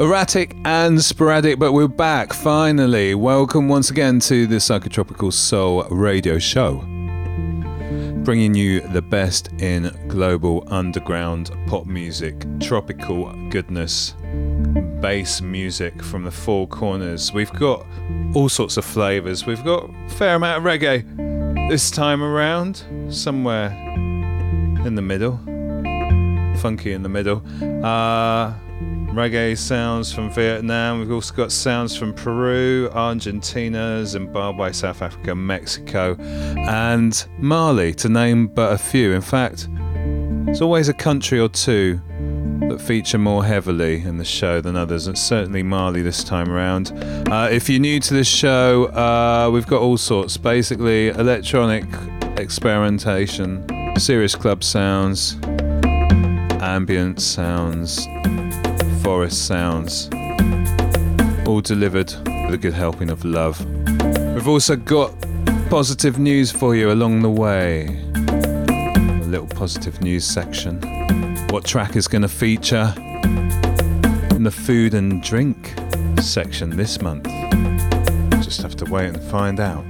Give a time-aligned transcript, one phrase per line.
[0.00, 3.16] Erratic and sporadic, but we're back finally.
[3.16, 6.76] Welcome once again to the Psychotropical Soul radio show.
[8.22, 14.14] Bringing you the best in global underground pop music, tropical goodness,
[15.00, 17.32] bass music from the four corners.
[17.32, 17.84] We've got
[18.34, 19.46] all sorts of flavours.
[19.46, 23.70] We've got fair amount of reggae this time around, somewhere
[24.86, 25.38] in the middle,
[26.60, 27.42] funky in the middle.
[27.84, 28.54] Uh,
[29.18, 31.00] reggae sounds from Vietnam.
[31.00, 38.46] We've also got sounds from Peru, Argentina, Zimbabwe, South Africa, Mexico, and Mali, to name
[38.46, 39.14] but a few.
[39.14, 39.66] In fact,
[40.44, 42.00] there's always a country or two
[42.68, 46.92] that feature more heavily in the show than others, and certainly Mali this time around.
[47.28, 51.86] Uh, if you're new to this show, uh, we've got all sorts basically, electronic
[52.36, 53.66] experimentation,
[53.98, 55.36] serious club sounds,
[56.62, 58.06] ambient sounds,
[59.08, 60.10] forest sounds,
[61.46, 62.12] all delivered
[62.44, 63.58] with a good helping of love.
[64.34, 65.14] We've also got
[65.70, 67.86] positive news for you along the way.
[68.12, 70.82] A little positive news section.
[71.48, 72.92] What track is going to feature
[74.36, 75.72] in the food and drink
[76.20, 77.24] section this month?
[78.44, 79.86] Just have to wait and find out.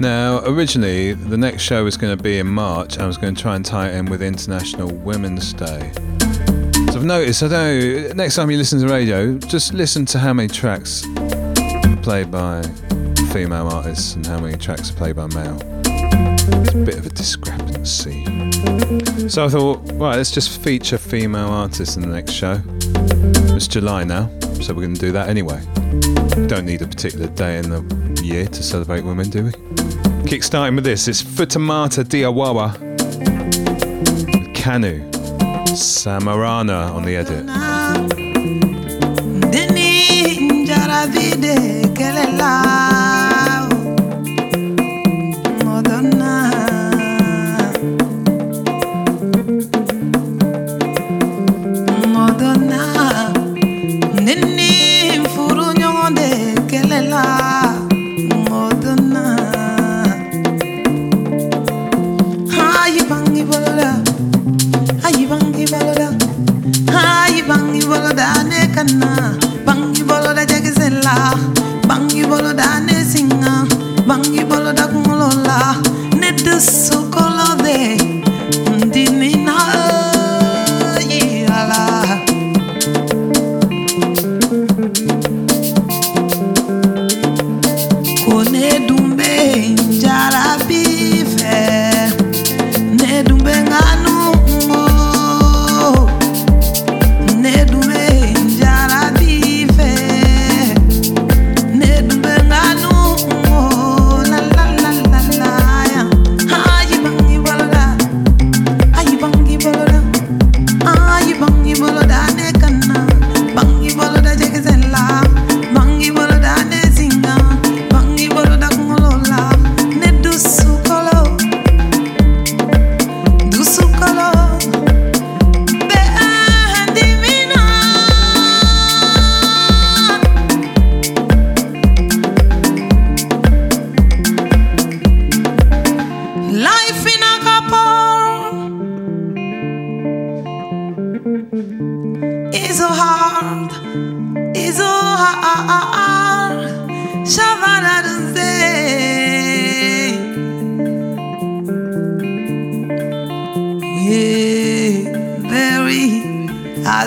[0.00, 2.96] Now, originally, the next show was going to be in March.
[2.96, 5.92] I was going to try and tie it in with International Women's Day.
[7.00, 10.34] I've noticed, I don't know, next time you listen to radio, just listen to how
[10.34, 11.06] many tracks
[12.02, 12.60] played by
[13.32, 15.58] female artists and how many tracks are played by male.
[15.86, 18.26] It's a bit of a discrepancy.
[19.30, 22.60] So I thought, right, let's just feature female artists in the next show.
[23.56, 24.28] It's July now,
[24.60, 25.62] so we're going to do that anyway.
[26.48, 29.52] Don't need a particular day in the year to celebrate women, do we?
[30.28, 32.76] Kick starting with this, it's Fatoumata Diawara
[34.54, 35.19] Kanu.
[35.72, 37.46] Samarana on the edit.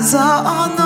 [0.04, 0.83] ざあ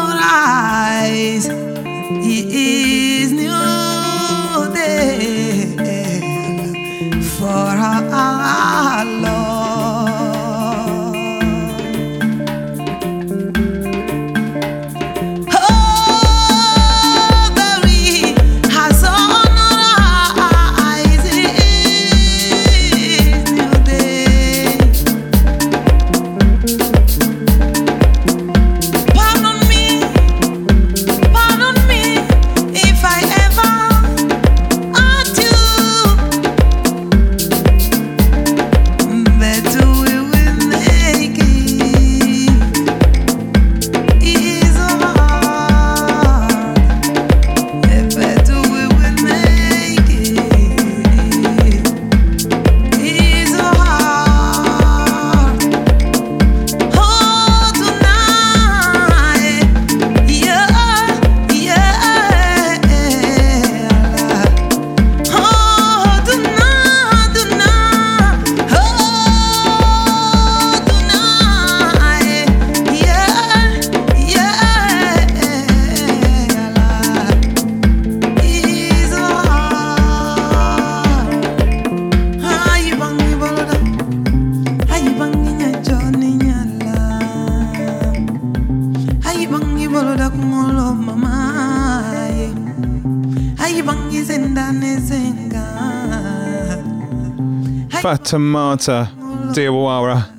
[98.28, 99.08] Fatoumata
[99.54, 100.34] Diawara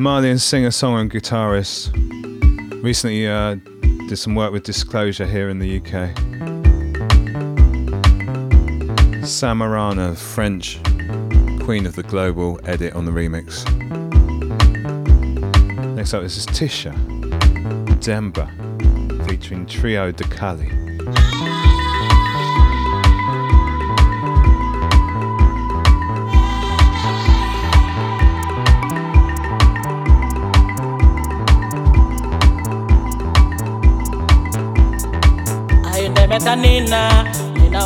[0.00, 2.82] Malian singer, songwriter, and guitarist.
[2.82, 3.54] Recently uh,
[4.08, 6.10] did some work with Disclosure here in the UK.
[9.22, 10.82] Samarana, French
[11.64, 13.64] Queen of the Global edit on the remix.
[15.94, 16.92] Next up, this is Tisha
[18.00, 18.50] Demba
[19.28, 21.53] featuring Trio Da Kali.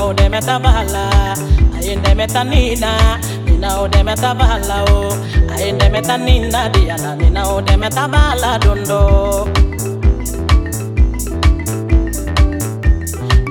[0.08, 1.37] udemeta bahala
[1.76, 5.12] ayendemeta nina nina udemeta bahala o
[5.55, 9.00] ayendemeta nina diala nina udemeta bala, dondo.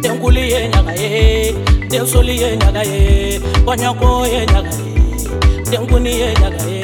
[0.01, 4.94] Tenkuli ye nyaga ye soli ye nyaga ye ko ye nyaga ye
[5.69, 6.81] tenkuni ye nyaga ye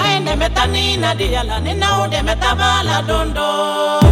[0.00, 4.05] ayendemeta nina diala nina udemeta bala, dondo.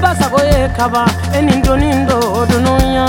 [0.00, 3.06] Basago ye kaban e ni doni do dunuya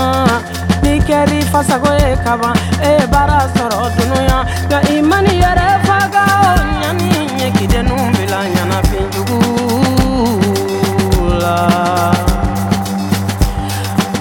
[0.82, 6.22] ni kɛri fasago ye kaban e ye baara sɔrɔ dunuya nka i mani yɛrɛ faga
[6.48, 7.08] o ɲani
[7.40, 9.38] ye kidenu bila ɲanafin jugu
[11.42, 11.56] la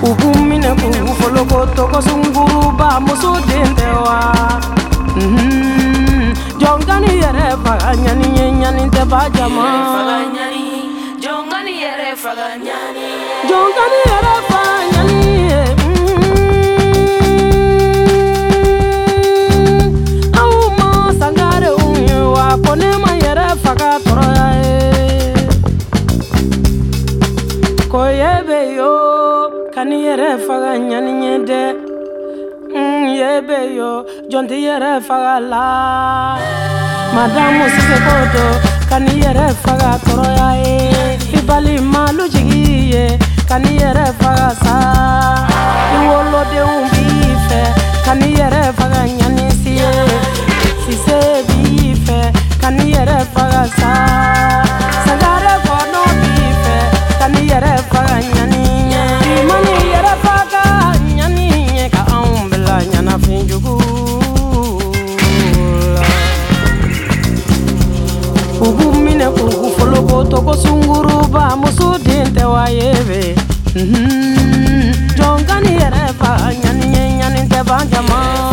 [0.08, 4.20] u b'u minɛ k'u foloko togo sunguruba muso den tɛ wa
[6.60, 10.41] jɔnkani yɛrɛ faga ɲani ye ɲani ba jama
[37.16, 38.46] madamu sise ko do
[38.90, 41.11] kani yɛrɛ faga tɔɔrɔya ye
[41.42, 43.04] i bali malu jigi ye
[43.50, 44.76] kani yɛrɛ faga sa
[45.96, 47.62] i wolodenw b'i fɛ
[48.06, 49.92] kani yɛrɛ faga ɲani si ye
[50.84, 51.18] sise
[51.48, 52.20] b'i fɛ
[52.62, 53.92] kani yɛrɛ faga sa
[55.06, 56.78] sagare kɔnɔ b'i fɛ
[57.20, 59.04] kani yɛrɛ faga ɲani ye
[59.40, 60.64] i mani yɛrɛ faga
[61.18, 63.42] ɲani ye ka anw bila ɲanafin
[70.12, 73.22] foloko togo sunguruba muso den tɛ wa ye be
[73.76, 74.92] Mhm.
[75.18, 78.51] jɔnkani yɛrɛ faga ɲani ye ɲani tɛ ban jama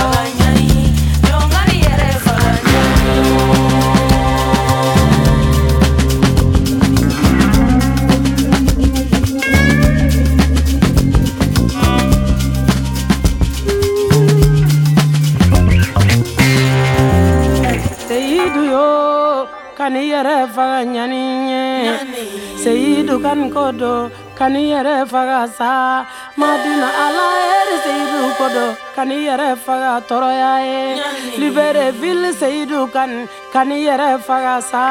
[23.28, 26.06] seyidu kani ko do kani yɛrɛ faga
[26.37, 27.25] madina ala
[27.58, 34.18] eri seyidu ko do kani yɛrɛ faga tɔɔrɔya ye libere ville seyidu kani kani yɛrɛ
[34.26, 34.82] faga sa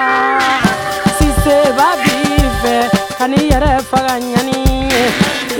[1.17, 2.75] siseba b'i fɛ
[3.17, 4.58] kani yɛrɛ faga ɲani
[4.91, 5.03] ye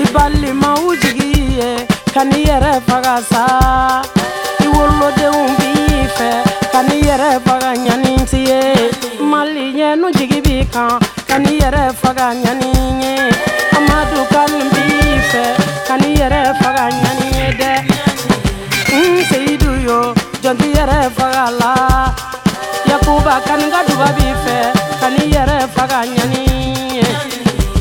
[0.03, 3.43] i balimaw jigi ye kani yɛrɛ faga sa
[4.60, 5.57] i wolodenw
[6.74, 10.91] kani yɛrɛ faga ɲani ti ye mali ɲɛnu jigi b'i kan
[11.29, 12.69] kani yɛrɛ faga ɲani
[13.03, 13.13] ye
[13.77, 14.88] amadu kani b'i
[15.29, 15.43] fɛ
[15.88, 17.72] kani yɛrɛ faga ɲani ye dɛ
[19.01, 20.00] n seyidu yo
[20.43, 21.74] jɔnti yɛrɛ faga la
[22.89, 24.55] yakuba kani ka duba b'i fɛ
[25.01, 26.43] kani yɛrɛ faga ɲani
[26.98, 27.07] ye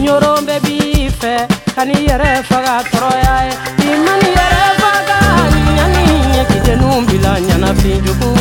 [0.04, 1.32] ɲoron bɛ b'i fɛ
[1.76, 3.54] kani yɛrɛ faga tɔɔrɔya ye
[3.92, 5.18] i mani yɛrɛ faga
[5.78, 6.04] ɲani
[6.36, 8.35] ye kidenu bila ɲanafin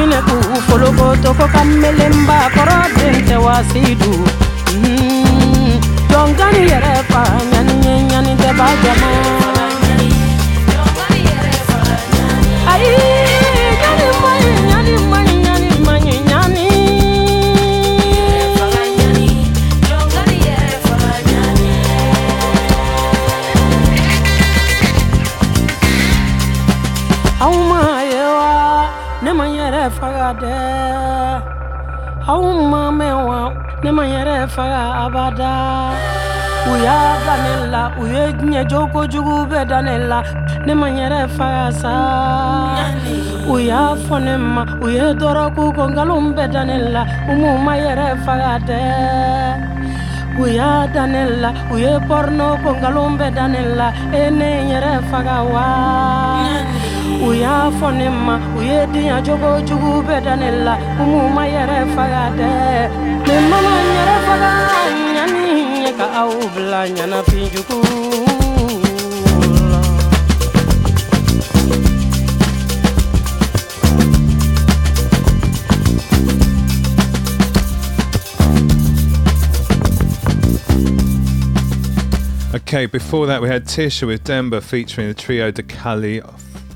[0.00, 4.12] minɛ k'u foloko togo ka melenba kɔrɔ den tɛ wasidu
[4.82, 5.76] Mhm.
[6.10, 9.10] jɔnkani yɛrɛ fa ɲani ye ɲani tɛ ba jama
[12.72, 13.19] ayi
[34.56, 35.52] ma n yɛrɛ faga abada.
[36.70, 40.22] U y'a da ne la u ye ɲɛjɔ kojugu bɛɛ da ne la
[40.66, 41.92] ne ma yɛrɛ faga sa.
[43.48, 47.34] U y'a fɔ ne ma u ye dɔrɔku ko nkalon bɛɛ da ne la u
[47.34, 48.80] m'u ma yɛrɛ faga dɛ
[50.38, 54.30] u y'a da ne la u ye pɔrɔnɔ ko nkalon bɛɛ da ne la e
[54.30, 55.66] ne yɛrɛ faga wa.
[57.26, 59.16] U y'a fɔ ne ma u ye diɲɛ
[59.66, 63.09] jugu bɛɛ da ne la u m'u ma yɛrɛ faga dɛ
[66.00, 66.24] ka
[82.52, 86.22] Okay, before that we had Tisha with Denver featuring the Trio Da Kali.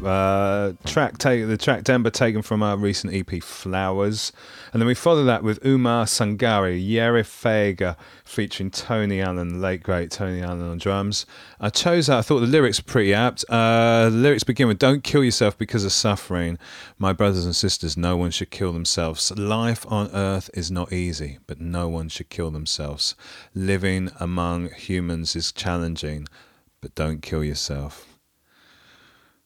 [0.04, 4.32] Uh, track take, the track Demba taken from our recent EP Flowers.
[4.72, 6.78] And then we follow that with Oumou Sangaré,
[7.24, 11.26] Fega, featuring Tony Allen, late great Tony Allen on drums.
[11.60, 13.44] I chose that, I thought the lyrics were pretty apt.
[13.48, 16.58] Uh, the lyrics begin with Don't kill yourself because of suffering.
[16.98, 19.30] My brothers and sisters, no one should kill themselves.
[19.36, 23.14] Life on earth is not easy, but no one should kill themselves.
[23.54, 26.26] Living among humans is challenging,
[26.80, 28.13] but don't kill yourself.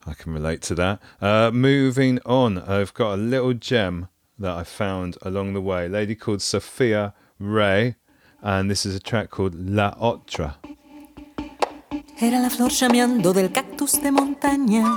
[0.08, 1.00] I can relate to that.
[1.20, 5.86] Uh, moving on, I've got a little gem that I found along the way.
[5.88, 7.96] Lady called Sofia Rei,
[8.40, 10.56] and this is a track called La Otra.
[12.20, 12.70] Era la flor
[13.32, 14.96] del cactus de montaña.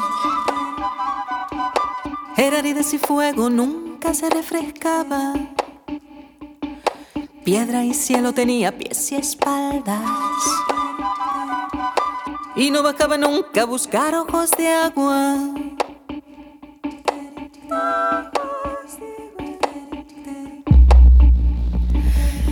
[2.37, 2.61] Era
[2.97, 5.33] fuego, nunca se refrescaba.
[7.43, 10.01] Piedra y cielo tenía pies y espaldas.
[12.55, 15.38] Y no bajaba nunca a buscar ojos de agua.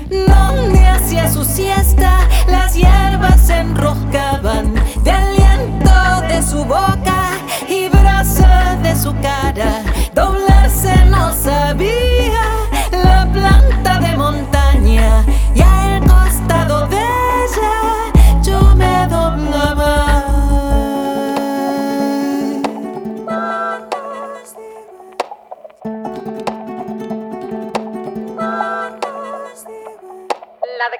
[0.09, 5.91] donde hacía su siesta las hierbas se enroscaban de aliento
[6.27, 7.31] de su boca
[7.67, 9.83] y brasa de su cara.
[10.15, 12.41] Doblarse no sabía
[12.91, 16.08] la planta de montaña y al costado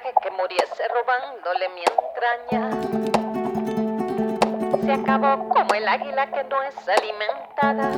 [0.02, 2.70] Que muriese robándole mi entraña.
[4.82, 7.90] Se acabó como el águila que no es alimentada.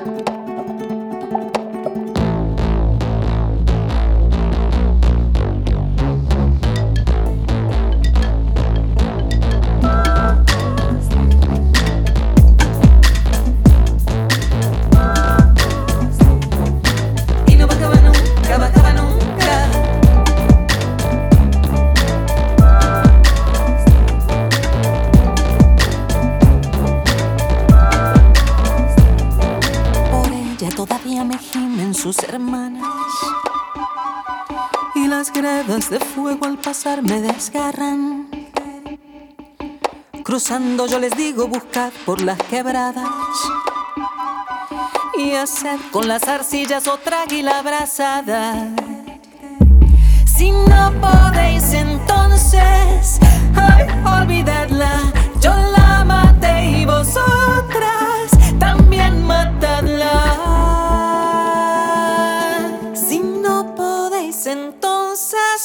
[31.95, 32.87] Sus hermanas.
[34.95, 38.29] Y las gradas de fuego al pasar me desgarran.
[40.23, 43.09] Cruzando yo les digo buscad por las quebradas
[45.19, 48.69] y hacer con las arcillas otra águila abrazada.
[50.25, 53.19] Si no podéis entonces,
[53.57, 54.93] ay, olvidadla,
[55.41, 60.72] yo la maté y vosotras también matadla.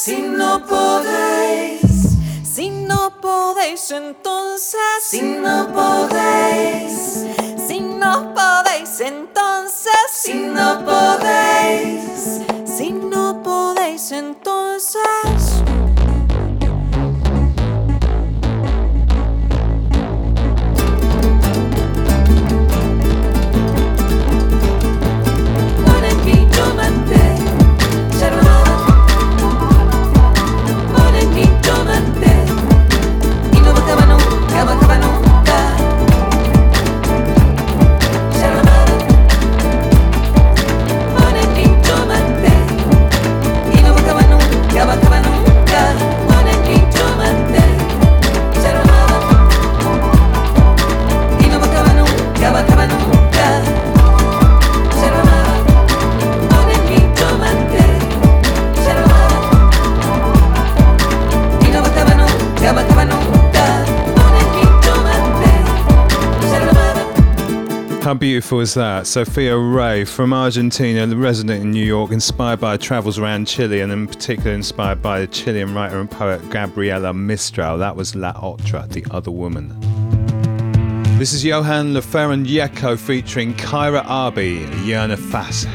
[0.07, 7.25] Si no podéis, si no podéis entonces, si no podéis,
[7.67, 14.97] si no podéis entonces, si no podéis, si no podéis entonces.
[68.47, 69.07] Beautiful is that?
[69.07, 74.07] Sofia Rei from Argentina, resident in New York, inspired by travels around Chile and in
[74.07, 77.77] particular inspired by the Chilean writer and poet Gabriela Mistral.
[77.77, 79.75] That was La Otra, the other woman.
[81.19, 85.65] This is Johan Leferren Yeko featuring Khaira Arby, Yerna Fass.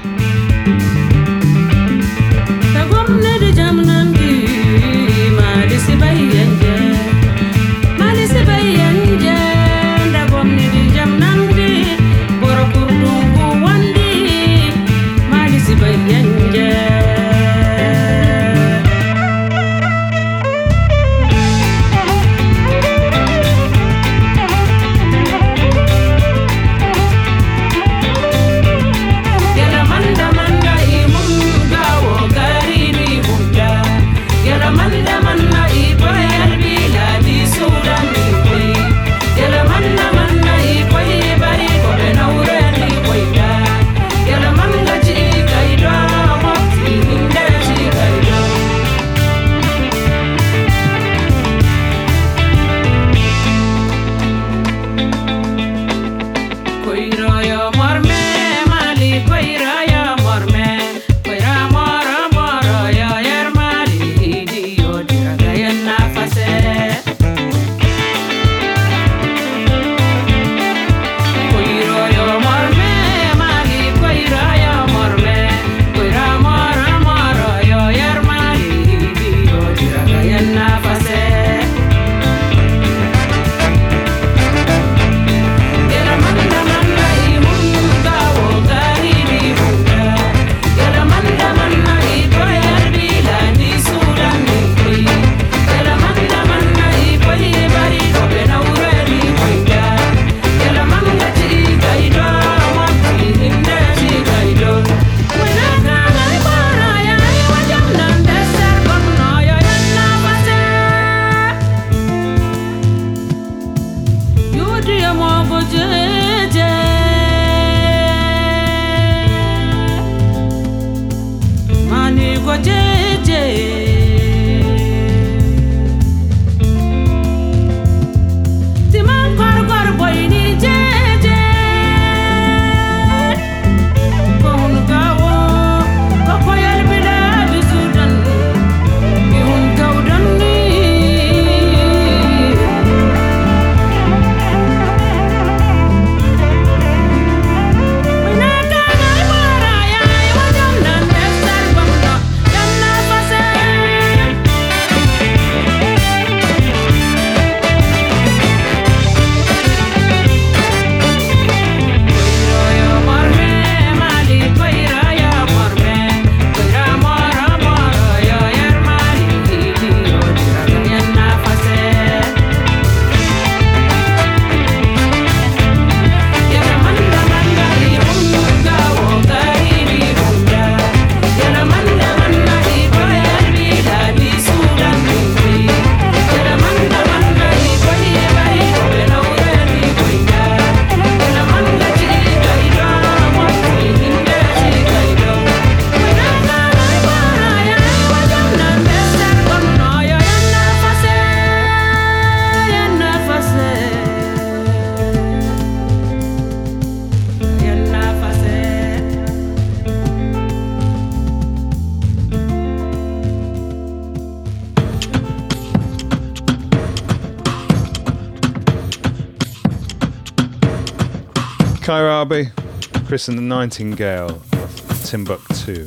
[223.12, 225.87] Chris and the Nightingale of Timbuktu.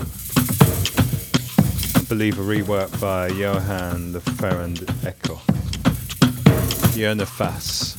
[1.95, 5.37] I believe a rework by Johan the Ferrand Echo.
[6.93, 7.97] Yernafas.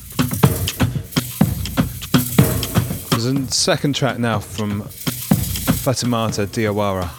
[3.09, 7.09] There's a second track now from Fatoumata Diawara.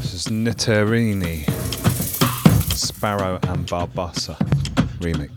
[0.00, 1.44] This is Nterini,
[2.72, 4.38] Sparrow and Barbossa
[5.00, 5.35] remix.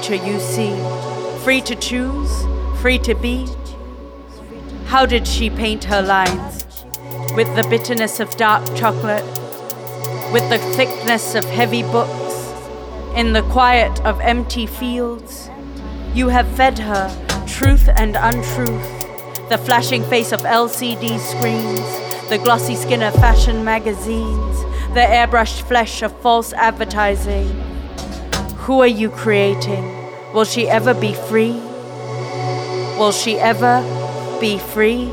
[0.00, 0.74] Creature you see?
[1.44, 2.46] Free to choose?
[2.80, 3.46] Free to be?
[4.86, 6.64] How did she paint her lines?
[7.36, 9.24] With the bitterness of dark chocolate?
[10.32, 12.34] With the thickness of heavy books?
[13.14, 15.50] In the quiet of empty fields?
[16.14, 22.74] You have fed her truth and untruth, the flashing face of LCD screens, the glossy
[22.74, 24.62] skin of fashion magazines,
[24.94, 27.48] the airbrushed flesh of false advertising.
[28.64, 29.89] Who are you creating?
[30.32, 31.52] Will she ever be free?
[32.98, 33.82] Will she ever
[34.40, 35.10] be free?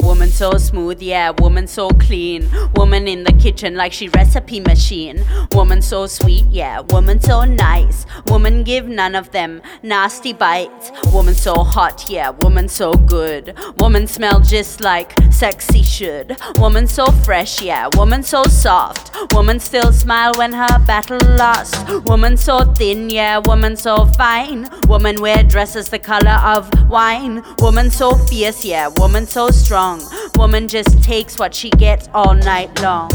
[0.00, 2.50] Woman so smooth, yeah, woman so clean.
[2.74, 5.24] Woman in the kitchen like she recipe machine.
[5.52, 8.04] Woman so sweet, yeah, woman so nice.
[8.26, 10.90] Woman give none of them nasty bites.
[11.12, 13.54] Woman so hot, yeah, woman so good.
[13.78, 16.36] Woman smell just like sexy should.
[16.58, 19.10] Woman so fresh, yeah, woman so soft.
[19.32, 21.74] Woman still smile when her battle lost.
[22.04, 24.68] Woman so thin, yeah, woman so fine.
[24.86, 27.42] Woman wear dresses the color of wine.
[27.58, 30.02] Woman so fierce, yeah, woman so strong.
[30.36, 33.10] Woman just takes what she gets all night long.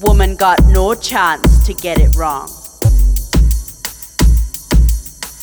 [0.00, 2.48] Woman got no chance to get it wrong.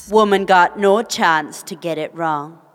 [0.10, 2.67] Woman got no chance to get it wrong.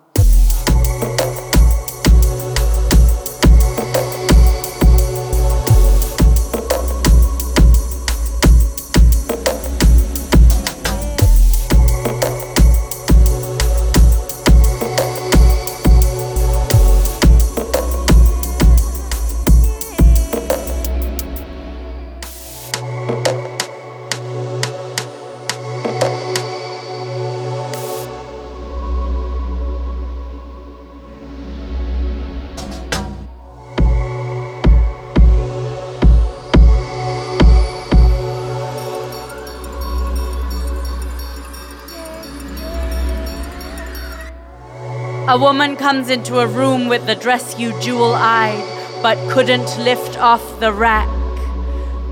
[45.32, 48.62] A woman comes into a room with the dress you jewel eyed,
[49.02, 51.08] but couldn't lift off the rack.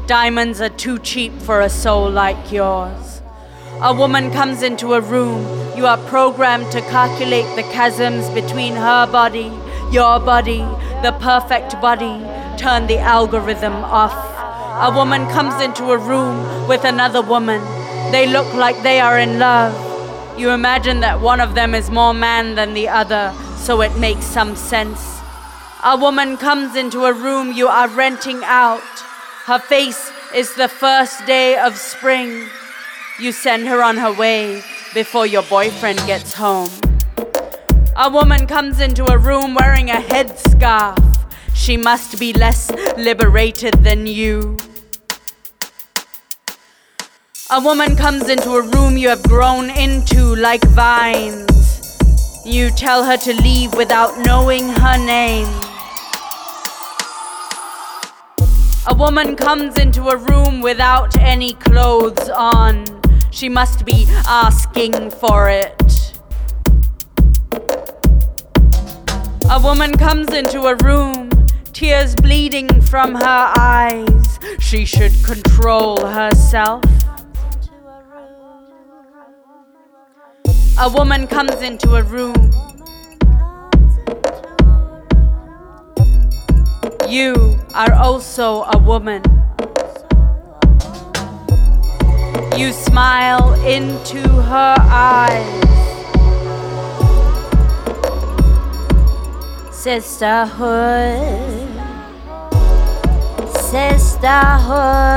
[0.07, 3.21] Diamonds are too cheap for a soul like yours.
[3.83, 5.45] A woman comes into a room,
[5.77, 9.53] you are programmed to calculate the chasms between her body,
[9.93, 10.65] your body,
[11.03, 12.25] the perfect body,
[12.57, 14.17] turn the algorithm off.
[14.81, 17.61] A woman comes into a room with another woman.
[18.13, 19.90] They look like they are in love.
[20.41, 24.25] You imagine that one of them is more man than the other, so it makes
[24.25, 25.21] some sense.
[25.85, 28.81] A woman comes into a room you are renting out.
[29.45, 32.49] Her face is the first day of spring.
[33.19, 34.63] You send her on her way
[34.95, 36.71] before your boyfriend gets home.
[37.95, 40.97] A woman comes into a room wearing a headscarf.
[41.53, 44.57] She must be less liberated than you.
[47.53, 51.99] A woman comes into a room you have grown into like vines.
[52.47, 55.49] You tell her to leave without knowing her name.
[58.87, 62.85] A woman comes into a room without any clothes on.
[63.33, 66.13] She must be asking for it.
[69.51, 71.31] A woman comes into a room,
[71.73, 74.39] tears bleeding from her eyes.
[74.61, 76.85] She should control herself.
[80.83, 82.33] A woman comes into a room.
[87.07, 89.21] You are also a woman.
[92.57, 95.45] You smile into her eyes.
[99.71, 100.49] Sisterhood,
[103.53, 105.11] sisterhood,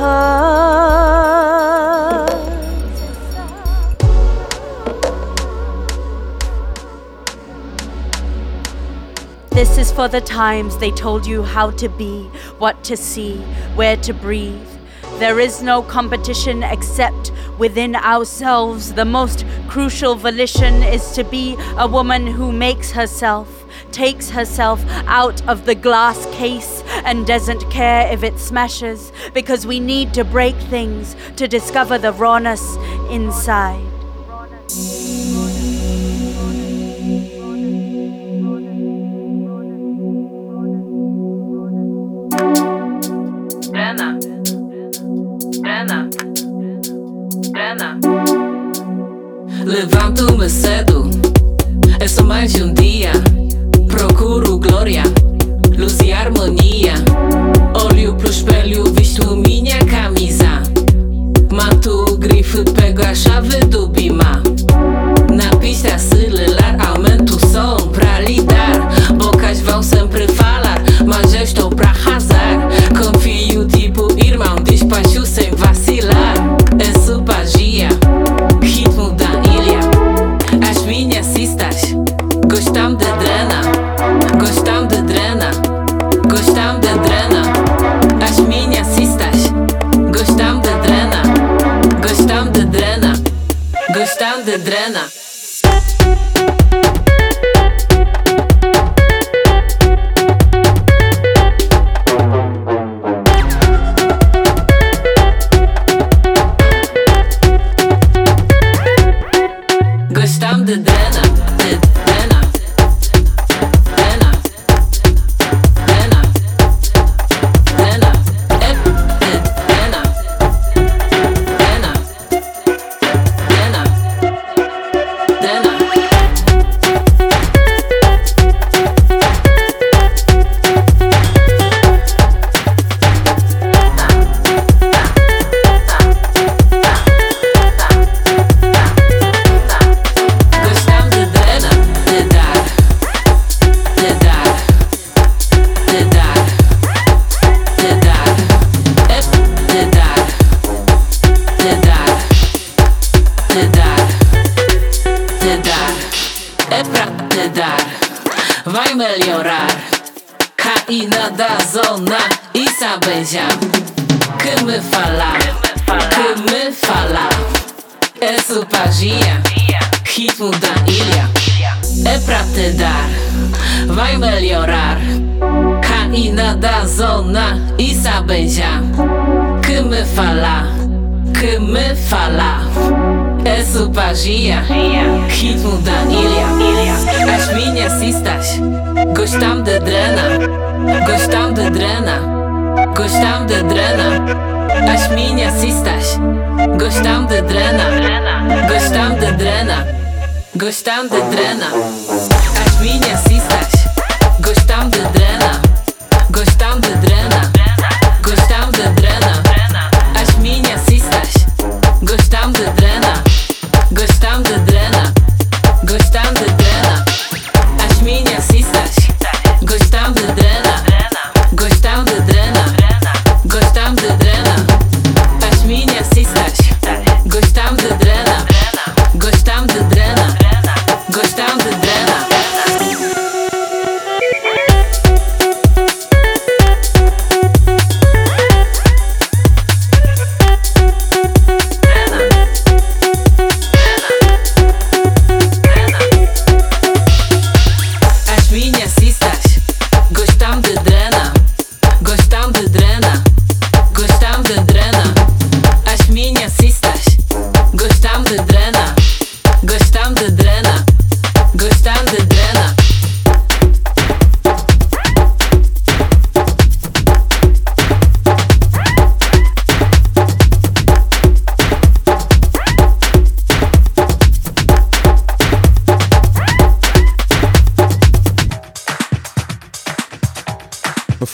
[9.52, 12.24] This is for the times they told you how to be,
[12.58, 13.38] what to see,
[13.76, 14.68] where to breathe.
[15.20, 18.94] There is no competition except within ourselves.
[18.94, 23.63] The most crucial volition is to be a woman who makes herself,
[23.94, 29.80] takes herself out of the glass case, and doesn't care if it smashes, because we
[29.80, 32.76] need to break things to discover the rawness
[33.10, 33.93] inside.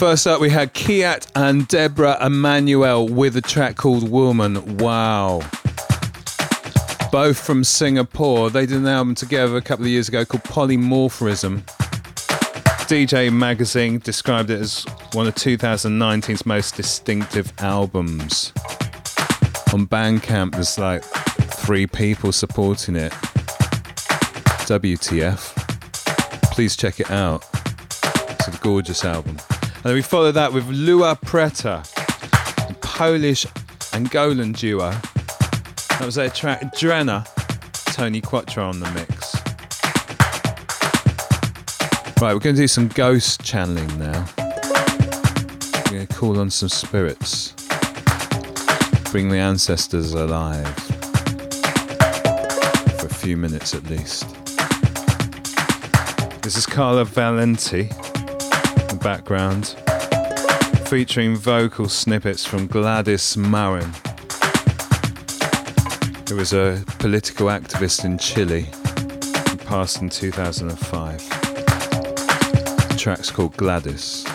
[0.10, 4.78] First up, we had Kiat and Deborah Emmanuel with a track called Woman.
[4.78, 5.42] Wow.
[7.12, 8.50] Both from Singapore.
[8.50, 11.62] They did an album together a couple of years ago called Polymorphism.
[12.88, 14.84] DJ Magazine described it as
[15.14, 18.52] one of 2019's most distinctive albums.
[19.74, 23.12] On Bandcamp, there's like three people supporting it.
[24.66, 25.54] WTF.
[26.52, 27.46] Please check it out.
[28.32, 29.38] It's a gorgeous album.
[29.80, 31.86] And then we follow that with Lua Preta,
[32.82, 33.46] Polish
[33.94, 34.92] Angolan duo.
[34.92, 37.26] That was their track Drena,
[37.94, 39.36] Tony Quattro on the mix.
[42.22, 44.26] Right, we're going to do some ghost channeling now.
[44.38, 47.54] We're going to call on some spirits,
[49.12, 50.68] bring the ancestors alive
[53.00, 54.28] for a few minutes at least.
[56.42, 57.90] This is Carla Valenti
[59.00, 59.76] background,
[60.88, 63.92] featuring vocal snippets from Gladys Marin,
[66.28, 68.68] who was a political activist in Chile
[69.50, 71.30] and passed in 2005.
[72.90, 74.29] The track's called Gladys.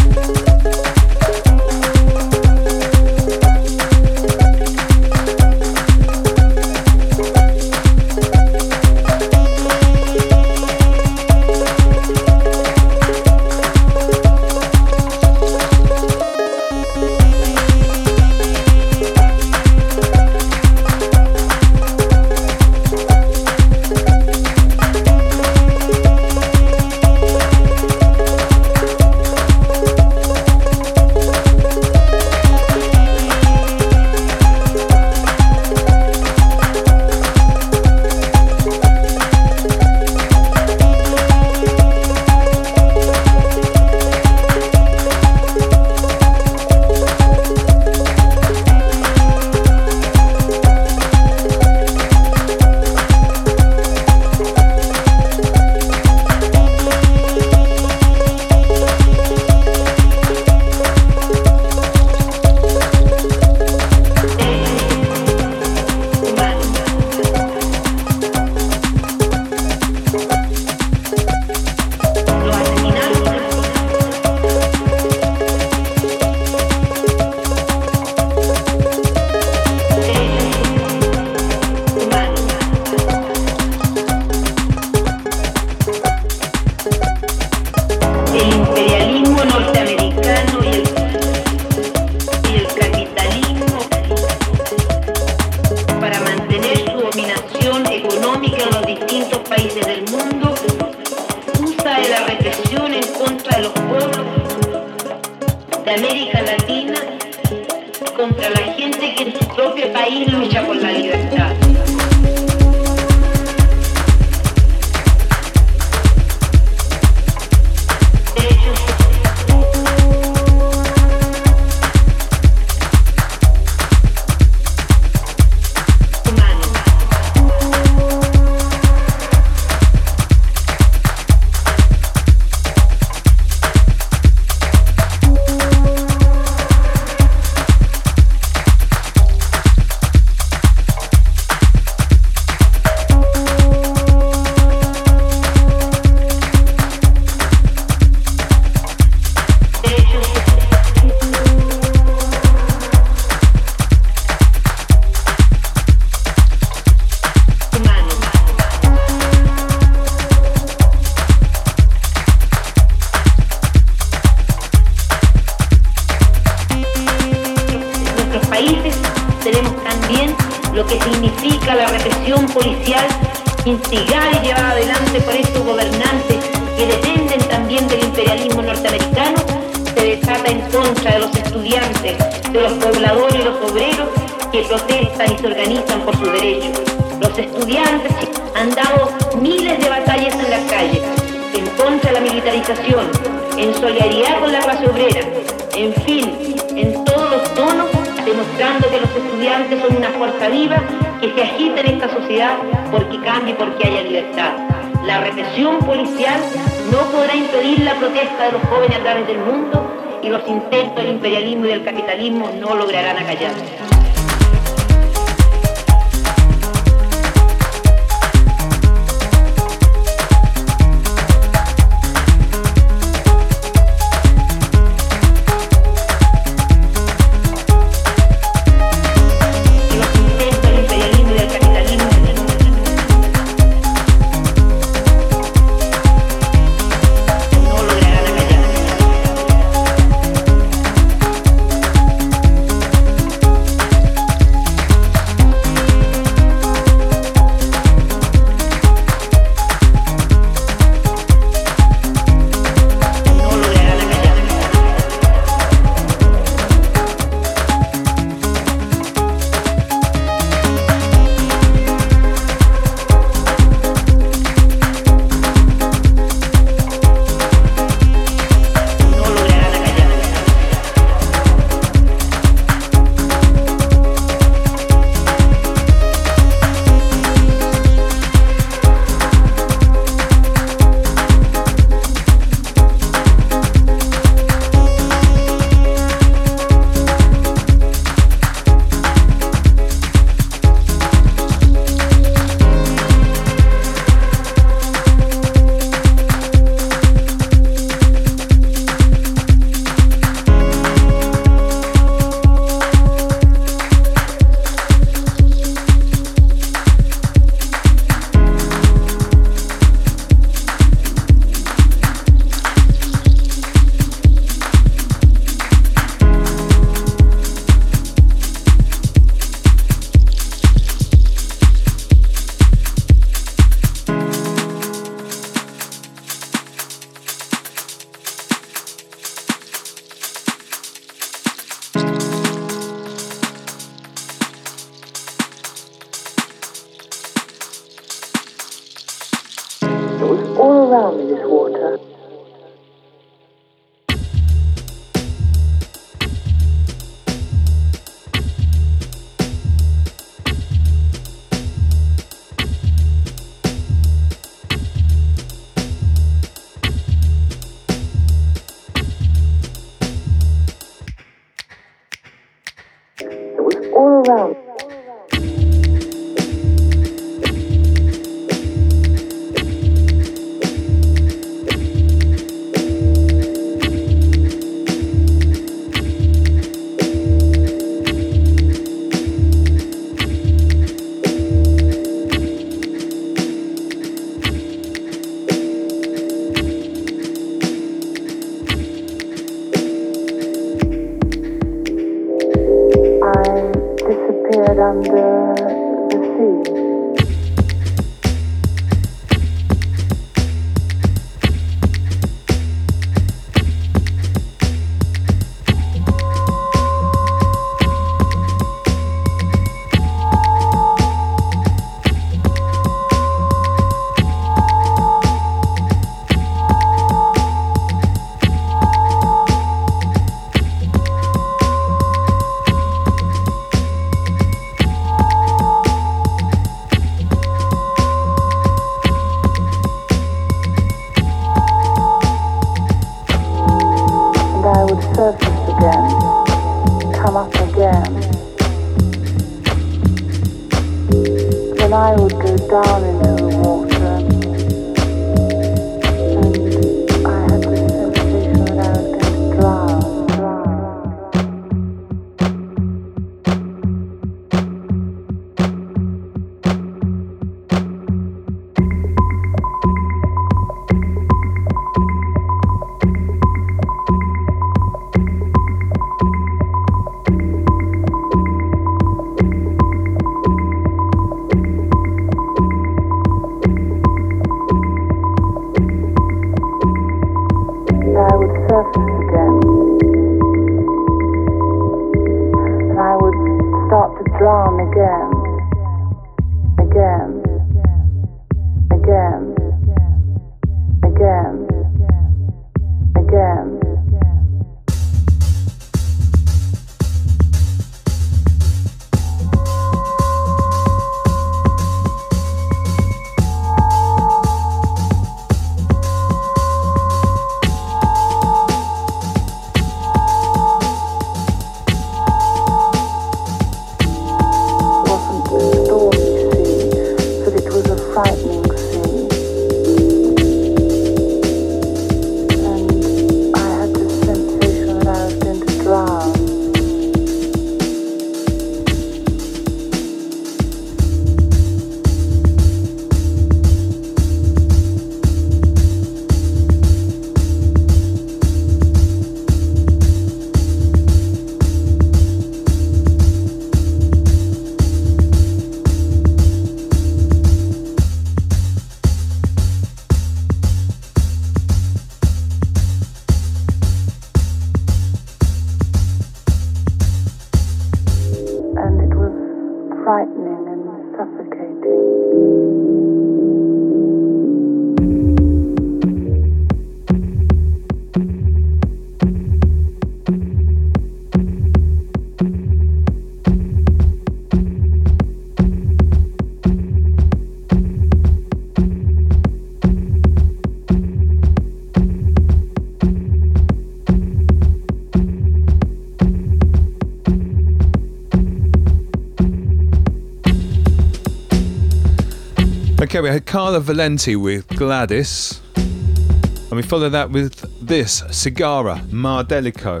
[593.18, 595.60] Okay, we had Carla Valenti with Gladys.
[595.74, 600.00] And we follow that with this Cigara Mardelico,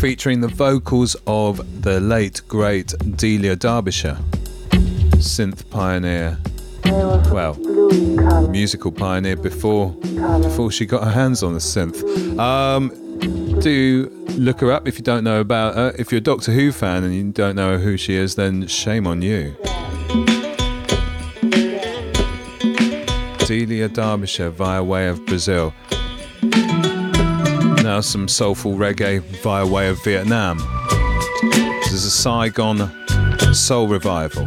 [0.00, 4.18] featuring the vocals of the late, great Delia Derbyshire,
[5.20, 6.36] synth pioneer,
[7.30, 7.54] well,
[8.48, 9.92] musical pioneer before
[10.42, 12.02] before she got her hands on the synth.
[12.40, 12.88] Um,
[13.60, 15.94] do look her up if you don't know about her.
[15.96, 19.06] If you're a Doctor Who fan and you don't know who she is, then shame
[19.06, 19.54] on you.
[23.48, 25.72] Delia Derbyshire via way of Brazil.
[27.82, 30.58] Now some soulful reggae via way of Vietnam.
[31.40, 32.92] This is a Saigon
[33.54, 34.46] soul revival.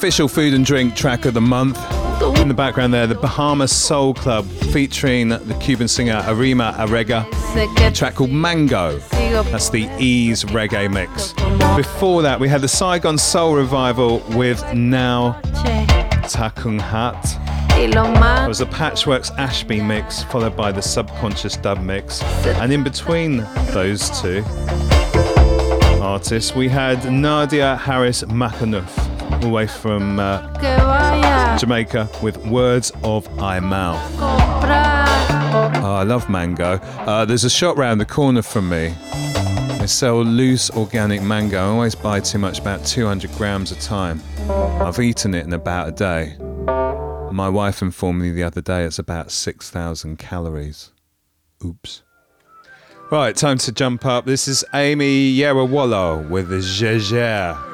[0.00, 1.76] Official food and drink track of the month.
[2.38, 7.26] In the background there, the Bahamas Soul Club featuring the Cuban singer Arema Arega.
[7.86, 8.96] A track called Mango.
[9.50, 11.34] That's the Ease reggae mix.
[11.76, 15.38] Before that, we had the Saigon Soul Revival with Now
[16.22, 17.22] Takung Hat.
[17.78, 17.94] It
[18.48, 22.22] was a Patchworks Ashby mix, followed by the Subconscious Dub mix.
[22.46, 24.42] And in between those two
[26.00, 28.99] artists, we had Nadia Harris Makanouf,
[29.40, 33.60] all the way from uh, Jamaica, with Words of a
[34.18, 35.06] comprar.
[35.82, 36.74] Oh, I love mango.
[36.74, 38.94] Uh, there's a shop round the corner from me.
[39.78, 41.56] They sell loose organic mango.
[41.56, 44.20] I always buy too much, about 200 grams a time.
[44.50, 46.36] I've eaten it in about a day.
[47.32, 50.92] My wife informed me the other day it's about 6,000 calories.
[51.64, 52.02] Oops.
[53.10, 54.26] Right, time to jump up.
[54.26, 57.69] This is Amy Yerewolo with the Jejer.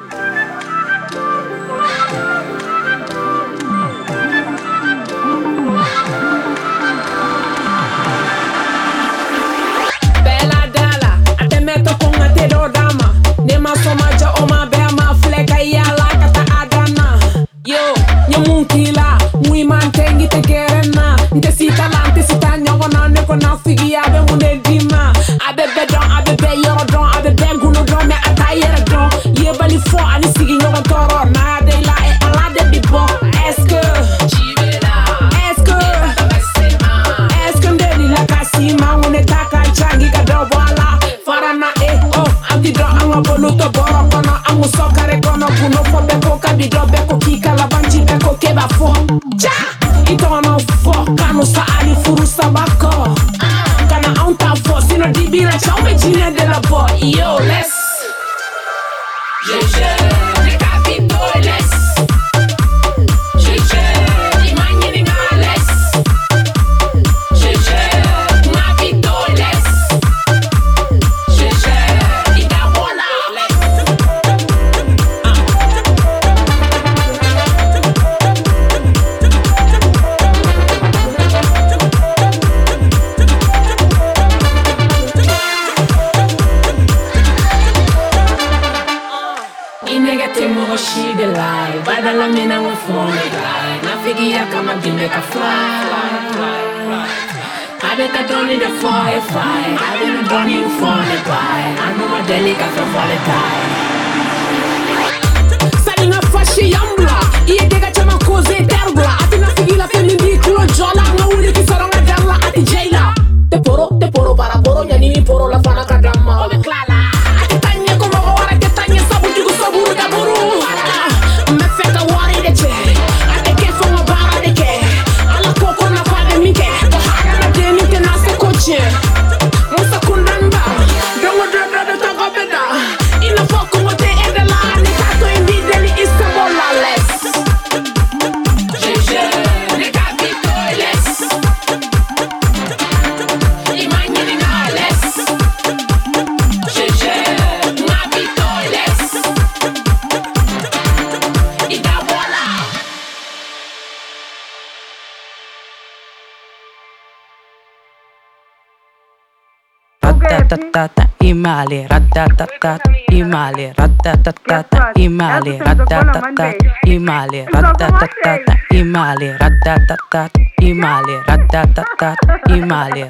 [161.57, 162.79] male, ratatata,
[163.09, 166.53] i male, ratatata, i male, ratatata,
[166.85, 168.39] i male, ratatata,
[168.75, 170.29] i male, ratatata,
[170.61, 172.17] i male, ratatata,
[172.51, 173.09] i male.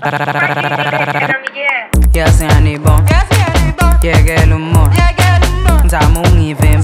[2.15, 3.01] Jag ser han är bra,
[4.03, 4.91] jag är humor,
[5.91, 6.83] Zamun i vem,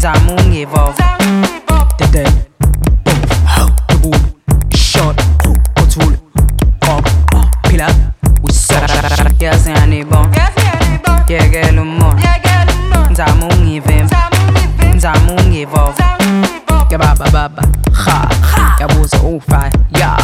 [0.00, 0.94] Zamun i vad,
[2.12, 2.52] det är
[4.76, 5.20] Shot,
[5.82, 6.18] otrolig,
[6.80, 7.08] kopp,
[7.68, 8.21] piller
[9.40, 10.28] Yazani bon
[11.28, 12.16] Yegel umon
[13.10, 14.06] Nzamu ngivim
[14.94, 15.94] Nzamu ngivov
[16.90, 17.62] Yababa baba
[17.92, 18.28] Ha
[18.80, 20.16] Yabuza ufa Ya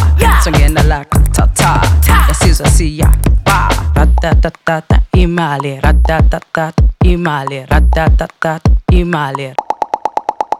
[0.43, 1.81] Songena la tata
[2.27, 3.11] Yasizwa siya
[3.45, 9.53] Ba Ratatatata Imali Ratatatata Imali Ratatatata Imali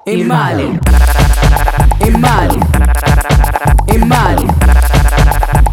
[0.05, 0.79] Imali
[2.07, 2.59] Imali
[3.93, 4.45] Imali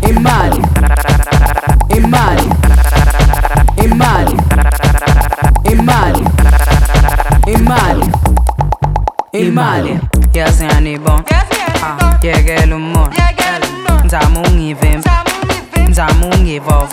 [0.02, 0.60] Imali Imali
[1.96, 2.42] Emare,
[3.82, 4.36] emare,
[5.64, 6.22] emare,
[7.46, 8.06] emare,
[9.32, 10.00] emare.
[10.34, 11.24] Yazani bon,
[12.22, 13.10] yegelu mon,
[14.10, 15.00] zamungi vem,
[15.90, 16.88] zamungi vov,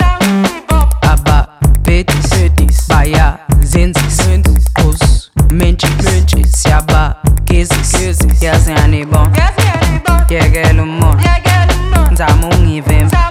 [1.01, 1.47] aba,
[1.81, 4.21] betis, betis, baya, zensis,
[4.85, 8.41] os, mentis, mentis, siaba, kezis, kezis.
[8.41, 9.29] Yazani bon,
[10.29, 11.17] yegelu mon,
[12.15, 13.22] zamungi vem.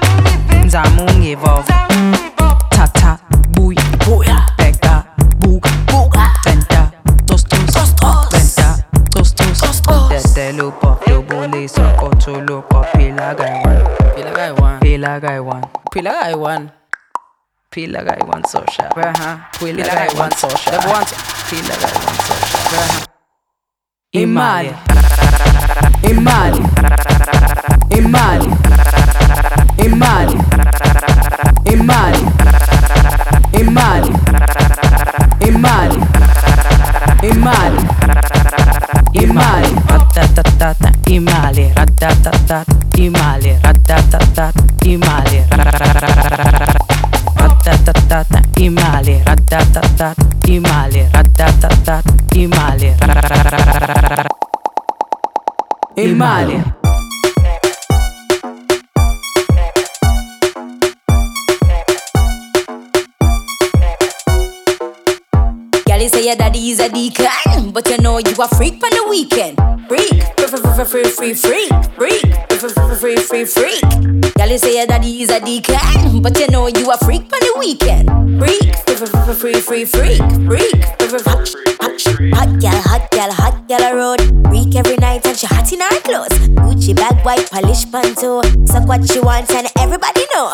[1.32, 1.66] give off.
[1.66, 3.18] Ta
[3.54, 4.36] booy, booya.
[4.58, 5.04] Pega,
[5.40, 6.24] buga, buga.
[6.44, 6.92] Venta,
[7.26, 8.28] tos tos, tos tos.
[8.32, 8.68] Venta,
[9.10, 10.08] tos tos, tos tos.
[10.34, 12.80] Dede ló pọ̀, lóbo lè sọ kó tó ló kọ.
[12.92, 13.34] Pila
[18.52, 18.90] social.
[18.96, 19.36] Uh-huh.
[20.36, 20.80] Social.
[20.82, 21.90] Level
[22.28, 22.60] social.
[22.76, 23.06] Uh-huh.
[24.12, 24.72] Imali.
[26.10, 26.62] Imali.
[27.98, 28.50] Imali.
[29.78, 31.11] Imali.
[31.72, 32.18] e mare
[33.50, 34.12] e mare
[35.38, 35.98] e mare
[37.22, 37.76] e mare
[39.12, 42.64] e mare ratatatata i male ratatatata
[42.96, 44.52] i male ratatatata
[44.84, 45.46] i male.
[47.34, 50.14] Ratatatata i male ratatatata
[50.46, 52.02] i male ratatatata
[52.34, 52.96] i male.
[55.94, 56.81] Il male.
[66.54, 69.58] You say your daddy a deacon, but you know you a freak on the weekend.
[69.88, 72.20] Freak, free, free, free, freak, freak,
[72.60, 74.34] free, free, free, freak.
[74.34, 77.54] Girl, you say daddy is a deacon, but you know you a freak on the
[77.58, 78.08] weekend.
[78.38, 82.00] Freak, free, free, free, freak, freak, free, free, hot,
[82.34, 84.20] hot girl, hot girl, hot girl a road.
[84.48, 86.41] Freak every night and she hot in her clothes.
[86.92, 88.42] Gucci bag, white polish panto.
[88.66, 90.52] Suck what she wants and everybody know.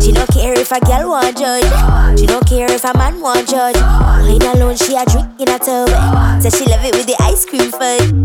[0.00, 2.18] She don't care if a girl want judge.
[2.18, 3.76] She don't care if a man want judge.
[3.76, 5.88] Wine alone, she a drink in a tub.
[6.42, 8.24] Say she love it with the ice cream fun.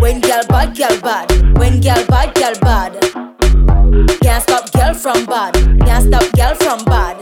[0.00, 1.30] When girl bad, girl bad.
[1.58, 2.92] When girl bad, girl bad.
[4.20, 5.54] Can't stop girl from bad.
[5.86, 7.16] Can't stop girl from bad.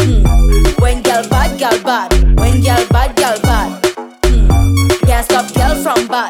[0.00, 0.82] Hmm.
[0.82, 2.12] When girl bad, girl bad.
[2.38, 3.86] When girl bad, girl bad.
[4.24, 4.88] Hmm.
[5.06, 6.25] Can't stop girl from bad.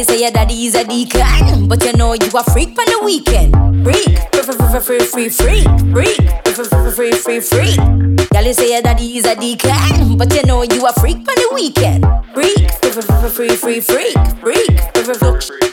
[0.00, 3.02] You say your daddy is a deacon, but you know you a freak on the
[3.04, 3.52] weekend.
[3.84, 6.16] Freak, free, free, free, free, freak,
[6.56, 8.46] free, free, free, free.
[8.46, 11.50] You say your daddy is a deacon, but you know you a freak on the
[11.52, 12.06] weekend.
[12.32, 14.66] Freak, free, free, free, freak, freak.
[14.94, 15.20] Duck,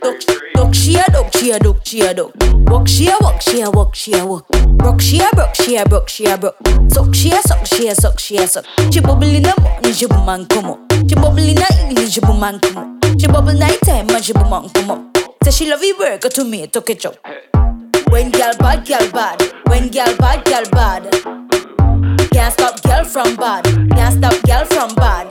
[0.02, 0.20] duck,
[0.56, 2.34] duck, she a duck, she a duck, she a duck.
[2.68, 4.46] Walk, she a walk, she a walk, she a walk.
[4.50, 6.58] Broke, she a broke, she a broke, she a broke.
[6.90, 8.66] Suck, she a suck, she a suck, she a suck.
[8.92, 10.80] She bubble in the morning, she boom and come up.
[11.08, 13.07] She bubble in the evening, she boom and come up.
[13.28, 15.18] She bubble night time and she boom and come up.
[15.44, 17.18] Say she love you work tomato ketchup.
[18.08, 19.42] When girl bad, girl bad.
[19.66, 21.12] When girl bad, girl bad.
[22.32, 23.66] Can't stop girl from bad.
[23.92, 25.28] Can't stop girl from bad.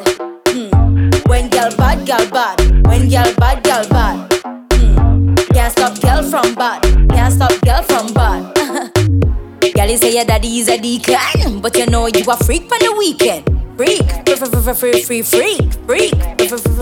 [0.48, 1.08] Hmm.
[1.26, 2.60] When girl bad, girl bad.
[2.86, 4.30] When girl bad, girl bad.
[4.74, 5.34] Hmm.
[5.54, 6.82] Can't stop girl from bad.
[7.08, 8.52] Can't stop girl from bad.
[9.74, 12.78] Girl, you say your daddy is a deacon, but you know you a freak on
[12.78, 13.55] the weekend.
[13.76, 16.14] Freak, free, free, freak, freak,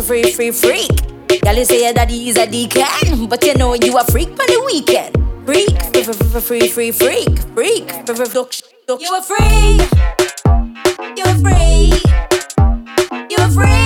[0.07, 1.43] free, free, freak.
[1.43, 4.37] Girl, you say your daddy is a deacon, but you know you a freak on
[4.37, 5.13] the weekend.
[5.45, 7.93] Freak, free, free, free, freak, freak, freak, freak.
[9.01, 9.81] you a freak.
[11.17, 12.05] You a freak.
[13.29, 13.84] You a freak.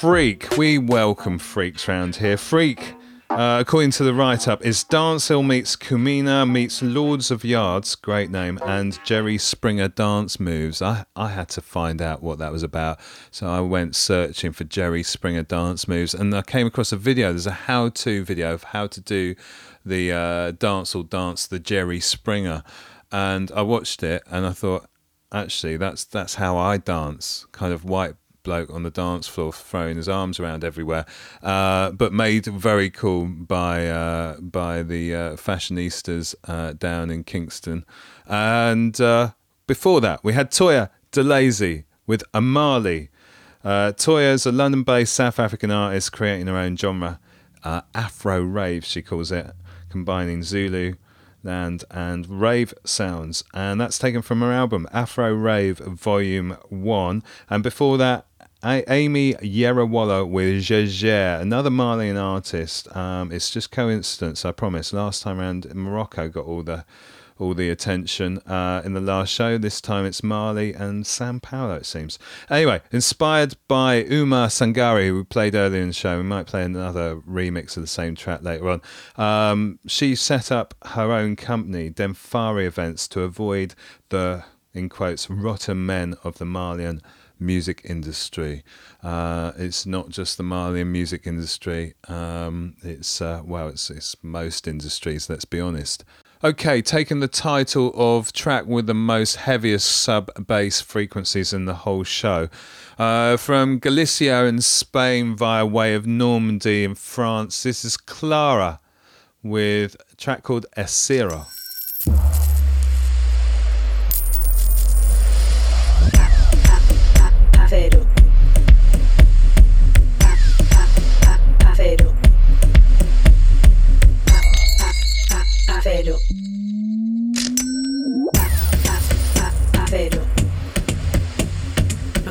[0.00, 0.58] Freak.
[0.58, 2.36] We welcome freaks round here.
[2.36, 2.94] Freak,
[3.30, 8.30] uh, according to the write up, is Dancehall meets Kumina meets Lords of Yards, great
[8.30, 10.82] name, and Jerry Springer dance moves.
[10.82, 13.00] I, I had to find out what that was about,
[13.30, 17.30] so I went searching for Jerry Springer dance moves and I came across a video.
[17.30, 19.34] There's a how to video of how to do
[19.82, 22.64] the uh, dance or dance the Jerry Springer.
[23.10, 24.90] And I watched it and I thought,
[25.32, 28.14] actually that's that's how I dance, kind of white
[28.46, 31.04] bloke on the dance floor throwing his arms around everywhere,
[31.42, 37.84] uh, but made very cool by uh, by the uh, fashionistas uh, down in Kingston.
[38.26, 39.32] And uh,
[39.66, 43.08] before that, we had Toya DeLazy with Imali.
[43.64, 47.18] Uh, Toya is a London-based South African artist creating her own genre,
[47.64, 49.50] uh, Afro rave, she calls it,
[49.90, 50.94] combining Zulu
[51.46, 57.62] land and rave sounds and that's taken from her album afro rave volume 1 and
[57.62, 58.26] before that
[58.66, 65.22] A- Amy Yerewolo with Jajer, another malian artist um, it's just coincidence i promise last
[65.22, 66.84] time around morocco got all the
[67.38, 69.58] all the attention uh, in the last show.
[69.58, 72.18] This time it's Mali and Sao Paulo, it seems.
[72.48, 76.16] Anyway, inspired by Oumou Sangaré, who we played earlier in the show.
[76.16, 78.80] We might play another remix of the same track later on.
[79.22, 83.74] Um, she set up her own company, Demfari Events, to avoid
[84.08, 87.02] the, in quotes, rotten men of the Malian
[87.38, 88.64] music industry.
[89.02, 91.94] Uh, it's not just the Malian music industry.
[92.08, 95.28] Um, it's uh, well, it's, it's most industries.
[95.30, 96.04] Let's be honest.
[96.44, 101.74] Okay, taking the title of track with the most heaviest sub bass frequencies in the
[101.74, 102.48] whole show.
[102.98, 108.80] Uh, from Galicia in Spain via way of Normandy in France, this is Clara
[109.42, 110.66] with a track called
[117.76, 117.82] No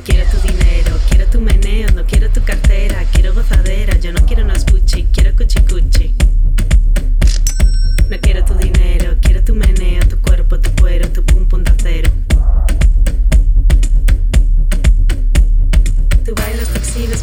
[0.01, 4.45] quiero tu dinero, quiero tu meneo, no quiero tu cartera, quiero gozadera, yo no quiero
[4.45, 6.15] unos Gucci, quiero cuchi cuchi.
[8.09, 9.05] No quiero tu dinero,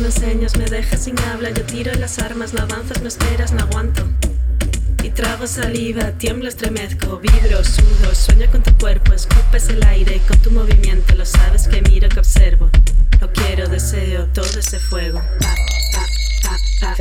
[0.00, 1.50] Me enseñas, me dejas sin habla.
[1.50, 4.02] Yo tiro las armas, no avanzas, no esperas, no aguanto.
[5.02, 10.38] Y trago saliva, tiemblo, estremezco, vibro, sudo, sueño con tu cuerpo, escupes el aire con
[10.38, 12.70] tu movimiento, lo sabes que miro, que observo.
[13.20, 15.20] Lo quiero, deseo todo ese fuego.
[16.80, 16.96] Pa,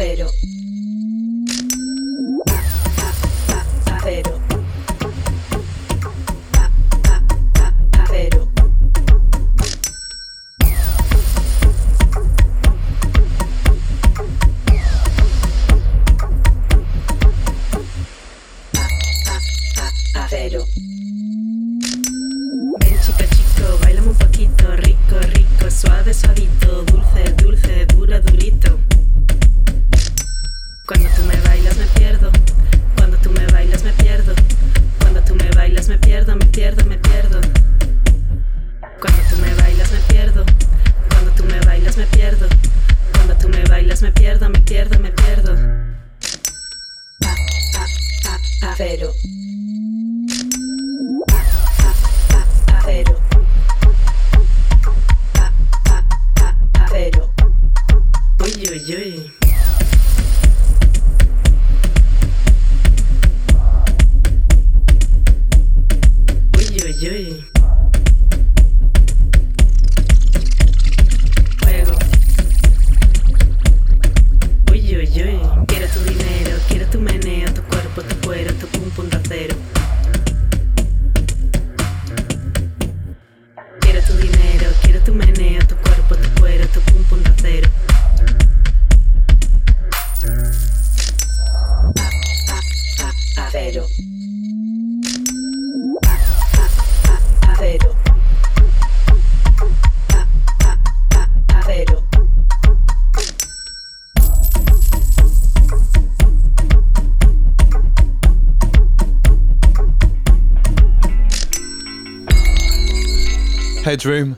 [113.92, 114.36] Headroom?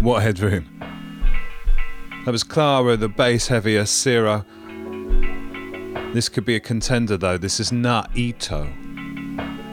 [0.00, 0.64] What headroom?
[2.24, 4.46] That was Clara, the bass heavier Sira.
[6.14, 7.36] This could be a contender though.
[7.36, 8.72] This is not Ito.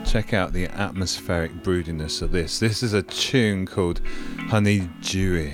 [0.04, 2.58] Check out the atmospheric broodiness of this.
[2.58, 4.02] This is a tune called
[4.48, 5.54] Honey Dewy.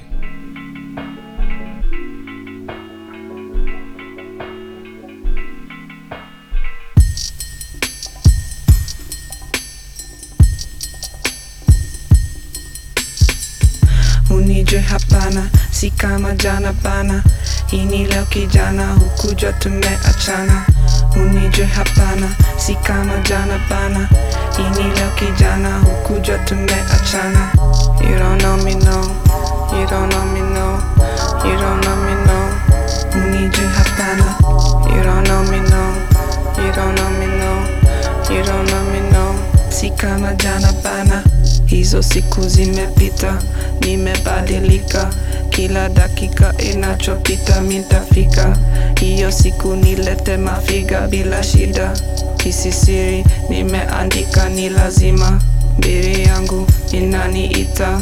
[17.72, 20.66] Ini leo kijana hukuja tumeachana.
[21.16, 22.28] Unijue hapana
[22.58, 24.10] si kama jana bana
[24.60, 27.52] ini leo kijana hukuja tumeachana.
[28.02, 29.02] You don't know me no.
[29.80, 30.80] You don't know me no.
[31.46, 32.50] You don't know me no.
[33.16, 34.36] Unijue hapana.
[34.96, 35.96] You don't know me no.
[36.66, 37.66] You don't know me no.
[38.36, 39.36] You don't know me no.
[39.70, 41.24] Si kama jana bana
[41.66, 43.34] hizo siku zimepita
[43.82, 45.10] nimebadilika
[45.56, 48.58] kila dakika inachopita mitafika,
[49.00, 51.94] hiyo siku nilete mafiga bila shida.
[52.38, 55.42] Kisisiri nimeandika ni lazima.
[55.78, 58.02] Mbiri yangu inaniita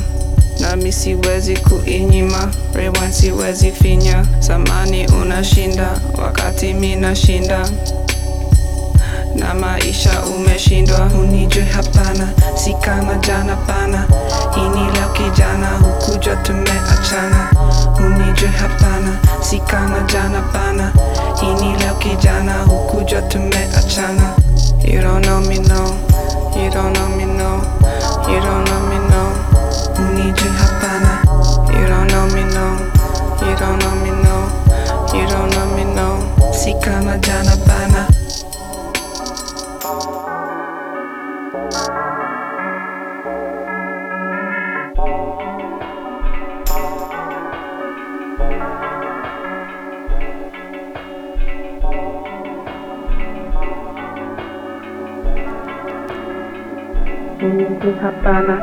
[0.60, 2.52] nami siwezi kuinyima.
[2.74, 4.26] Rewan siwezi finya.
[4.40, 7.70] Zamani unashinda wakati minashinda
[9.44, 12.30] na maisha umeshindwa unijue hapana.
[12.56, 14.06] Si kama jana pana
[15.14, 15.68] kijana
[16.36, 17.50] tumeachana.
[18.52, 20.92] Hapana si kama jana pana.
[21.42, 24.34] Ini leo kijana hukuja tumeachana.
[24.86, 25.96] You don't know me no.
[26.56, 27.62] You don't know me no.
[28.30, 29.24] You don't know me no.
[31.74, 32.78] You don't know me no.
[33.42, 34.50] You don't know me no.
[35.14, 36.54] You don't know me no.
[36.54, 38.08] Si kama jana pana
[57.84, 58.58] unijue hapana.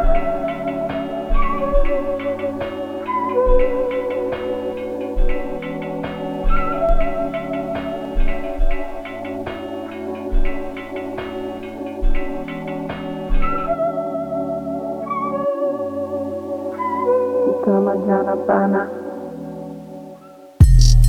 [17.64, 17.94] Kama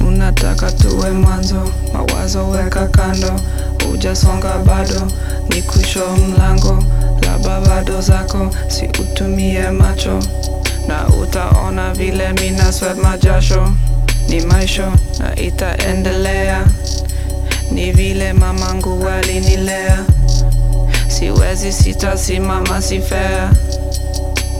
[0.08, 1.56] unataka tuwe mwanzo
[1.94, 3.32] mawazo weka kando.
[3.94, 5.02] Ujasonga bado
[5.50, 6.81] ni kusho mlango
[8.02, 10.20] zako si utumie macho.
[10.88, 13.72] Na utaona vile mina swet majasho.
[14.30, 16.64] Ni maisho na itaendelea,
[17.72, 19.98] ni vile mamangu walinilea
[21.08, 23.50] siwezi sitasimama, si fair,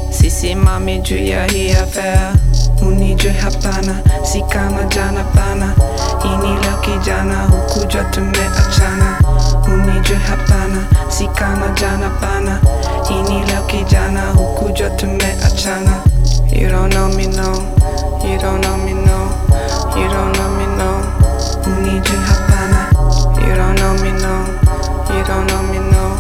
[0.10, 2.34] sisimami juu ya hii afea
[2.82, 5.76] unijwe hapana, si kama jana pana.
[6.26, 9.20] Ini ni leo kijana, hukuja tumeachana.
[9.74, 12.10] unijwe hapana, si kama jana
[13.12, 16.02] hii ni leo kijana, hukuja tumeachana.
[16.52, 17.54] You don't know me no,
[18.24, 19.32] you don't know me no,
[19.96, 21.04] you don't know me no.
[21.78, 22.90] Unijue hapana,
[23.48, 24.46] you don't know me no,
[25.18, 26.18] you don't know me no,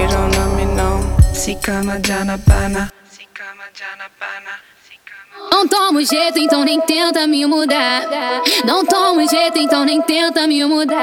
[0.00, 1.00] you don't know me no.
[1.32, 4.23] Si kama jana bana, si kama jana bana.
[5.54, 8.02] Não toma jeito, então nem tenta me mudar.
[8.64, 10.98] Não toma jeito, então nem tenta me mudar.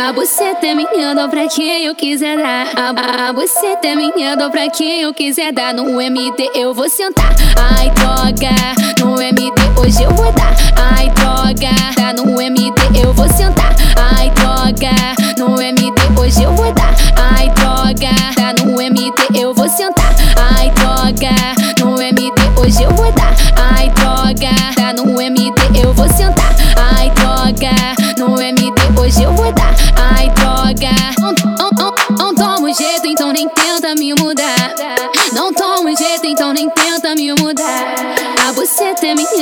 [0.00, 2.68] A buceta é minha, dou pra quem eu quiser dar.
[2.76, 5.74] A, a buceta é minha, pra quem eu quiser dar.
[5.74, 7.34] No MD eu vou sentar.
[7.56, 8.54] Ai, droga,
[9.00, 10.54] no MD hoje eu vou dar.
[10.76, 12.70] Ai, droga, tá no MD
[13.02, 13.74] eu vou sentar.
[13.96, 14.94] Ai, droga,
[15.36, 16.94] no MD hoje eu vou dar.
[17.16, 20.14] Ai, droga, tá no MD eu vou sentar.
[20.36, 21.81] Ai, droga,
[24.92, 25.52] no MD
[25.82, 26.54] eu vou sentar.
[26.76, 27.70] Ai, droga,
[28.18, 29.74] no MD hoje eu vou dar.
[29.96, 34.61] Ai, droga, não, não, não, não toma jeito, então nem tenta me mudar.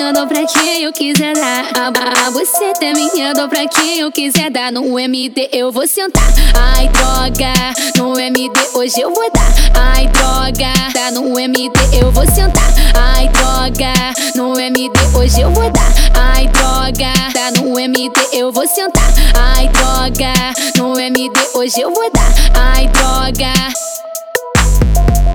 [0.00, 1.64] Minha, pra quem eu quiser dar.
[1.76, 4.72] A, buceta é minha, dou pra quem eu quiser dar.
[4.72, 6.24] No MD eu vou sentar.
[6.54, 7.52] Ai, droga,
[7.98, 9.52] no MD hoje eu vou dar.
[9.78, 11.70] Ai, droga, tá no MD
[12.00, 12.72] eu vou sentar.
[12.94, 13.92] Ai, droga,
[14.34, 15.92] no MD hoje eu vou dar.
[16.14, 19.12] Ai, droga, tá no MD eu vou sentar.
[19.34, 20.32] Ai, droga,
[20.78, 22.32] no MD hoje eu vou dar.
[22.54, 23.52] Ai, droga.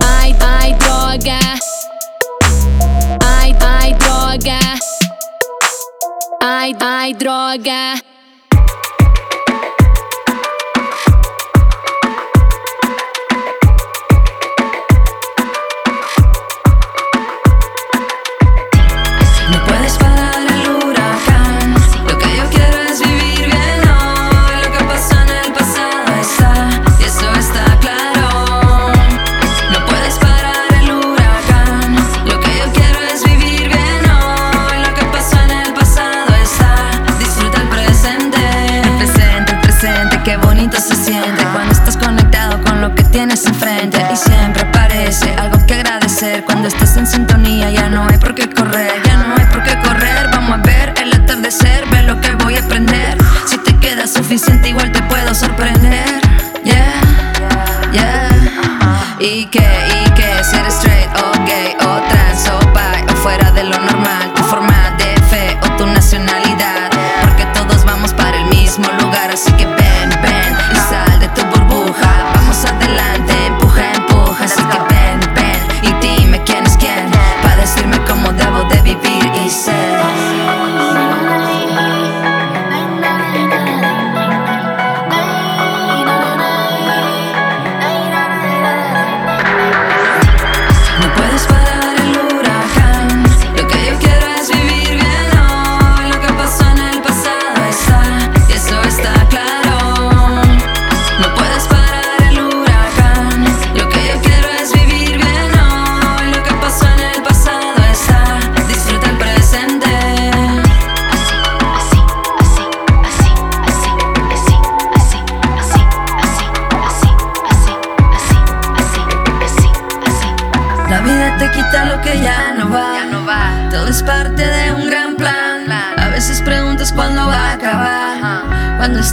[0.02, 1.45] Ai, ai, droga.
[6.48, 8.15] Ai, ai, droga.
[46.66, 47.70] Estás en sintonía.
[47.70, 50.28] Ya no hay por qué correr, ya no hay por qué correr.
[50.32, 53.16] Vamos a ver el atardecer, ve lo que voy a aprender.
[53.46, 56.20] Si te queda suficiente, igual te puedo sorprender.
[56.64, 57.00] Yeah,
[57.92, 58.28] yeah.
[59.20, 63.64] Y que, y que, ser straight o gay o trans o bi o fuera de
[63.64, 64.32] lo normal,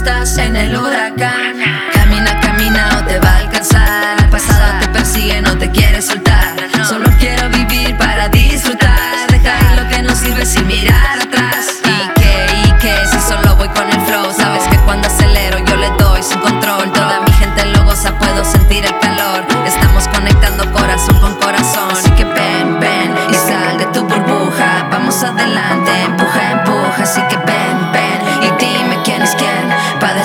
[0.04, 0.76] estás en el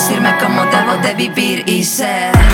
[0.09, 2.48] decirme cómo debo de vivir y ser.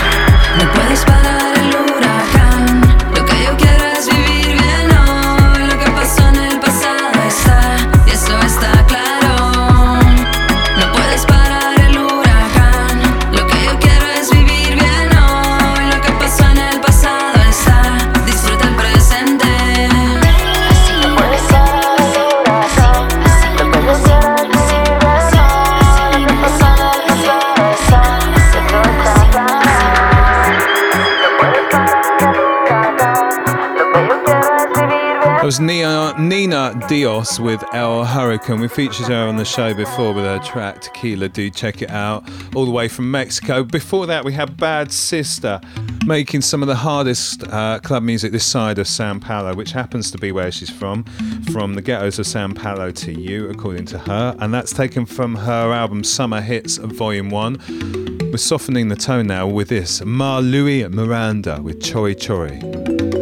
[36.87, 38.59] Dios with El Hurricane.
[38.59, 41.29] We featured her on the show before with her track Tequila.
[41.29, 42.23] Do check it out.
[42.53, 43.63] All the way from Mexico.
[43.63, 45.59] Before that, we had Bad Sister
[46.05, 50.11] making some of the hardest uh, club music this side of Sao Paulo, which happens
[50.11, 51.03] to be where she's from,
[51.51, 54.35] from the ghettos of Sao Paulo to you, according to her.
[54.39, 58.29] And that's taken from her album Summer Hits Volume 1.
[58.31, 63.14] We're softening the tone now with this Louis Miranda with Chori Chori.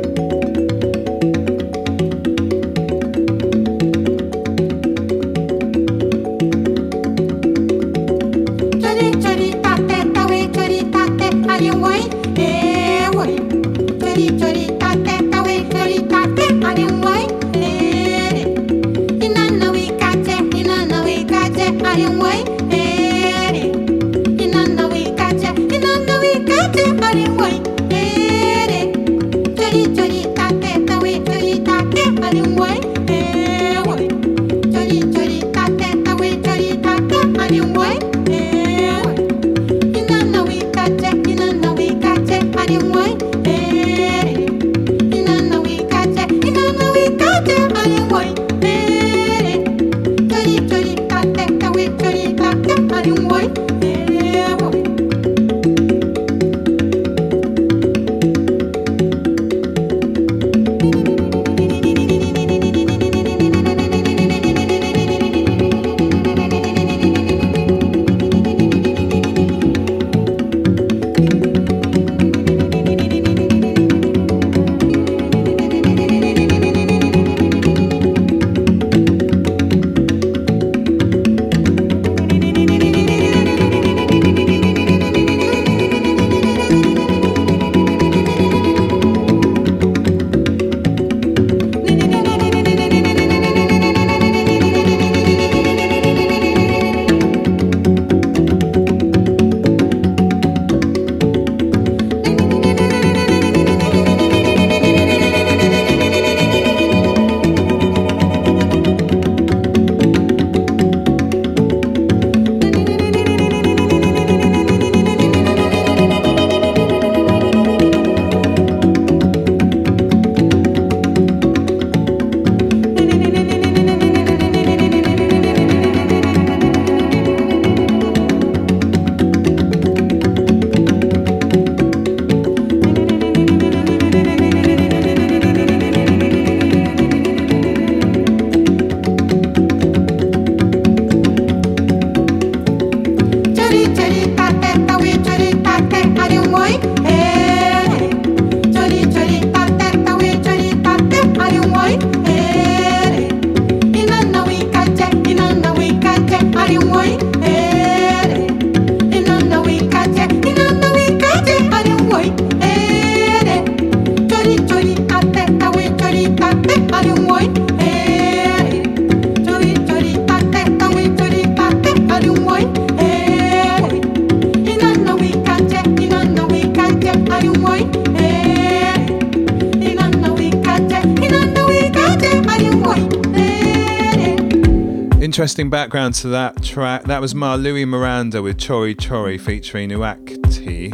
[185.43, 187.03] Interesting background to that track.
[187.03, 190.93] That was Marlui Miranda with Chori Chori featuring Uakti,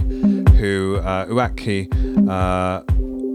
[0.57, 1.87] who uh, Uaki.
[2.27, 2.81] Uh,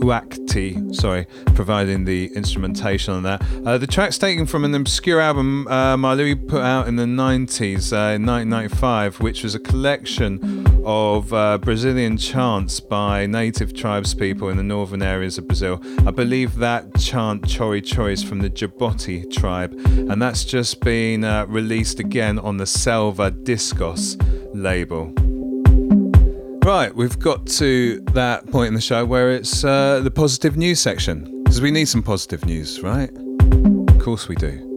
[0.01, 3.41] Uakti, sorry, providing the instrumentation on that.
[3.65, 7.93] Uh, the track's taken from an obscure album uh, Marlui put out in the 90s,
[7.93, 14.49] uh, in 1995, which was a collection of uh, Brazilian chants by native tribes people
[14.49, 15.81] in the northern areas of Brazil.
[16.07, 21.25] I believe that chant Chori Chori is from the Jaboti tribe, and that's just been
[21.25, 24.17] uh, released again on the Selva Discos
[24.55, 25.13] label.
[26.65, 30.81] Right, we've got to that point in the show where it's uh, the positive news
[30.81, 33.11] section because we need some positive news, right?
[33.89, 34.74] Of course we do.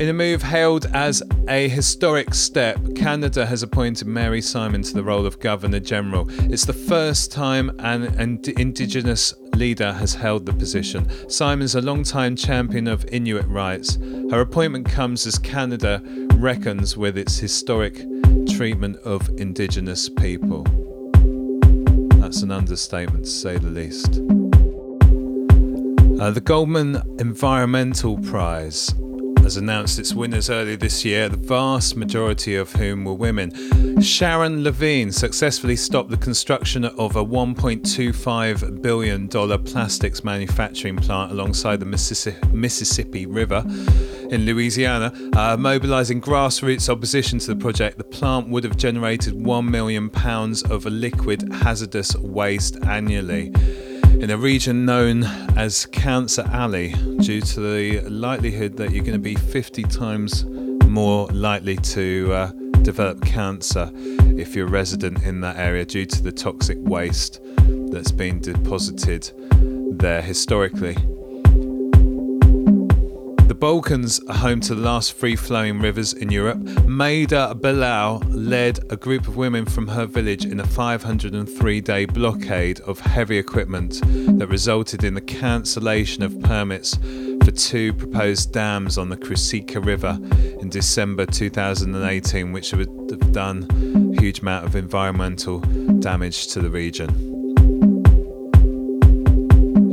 [0.00, 5.02] In a move hailed as a historic step, Canada has appointed Mary Simon to the
[5.04, 6.26] role of Governor General.
[6.50, 11.06] It's the first time an, Indigenous leader has held the position.
[11.28, 13.98] Simon's a long-time champion of Inuit rights.
[14.30, 16.02] Her appointment comes as Canada
[16.36, 17.96] reckons with its historic
[18.56, 20.62] treatment of Indigenous people.
[22.22, 24.14] That's an understatement to say the least.
[26.18, 28.94] Uh, the Goldman Environmental Prize
[29.42, 34.00] has announced its winners early this year, the vast majority of whom were women.
[34.00, 41.86] Sharon Lavigne successfully stopped the construction of a $1.25 billion plastics manufacturing plant alongside the
[42.52, 43.64] Mississippi River
[44.30, 45.12] in Louisiana.
[45.34, 50.10] Uh, mobilizing grassroots opposition to the project, the plant would have generated £1 million
[50.70, 53.52] of liquid hazardous waste annually
[54.20, 55.24] in a region known
[55.56, 60.44] as Cancer Alley due to the likelihood that you're going to be 50 times
[60.86, 62.52] more likely to uh,
[62.82, 67.40] develop cancer if you're resident in that area due to the toxic waste
[67.90, 69.32] that's been deposited
[69.98, 70.96] there historically.
[73.54, 76.58] Balkans are home to the last free flowing rivers in Europe.
[76.86, 82.80] Maida Bilal led a group of women from her village in a 503 day blockade
[82.80, 84.00] of heavy equipment
[84.38, 86.96] that resulted in the cancellation of permits
[87.44, 90.18] for two proposed dams on the Kruščica River
[90.60, 93.66] in December 2018, which would have done
[94.16, 95.60] a huge amount of environmental
[96.00, 97.29] damage to the region.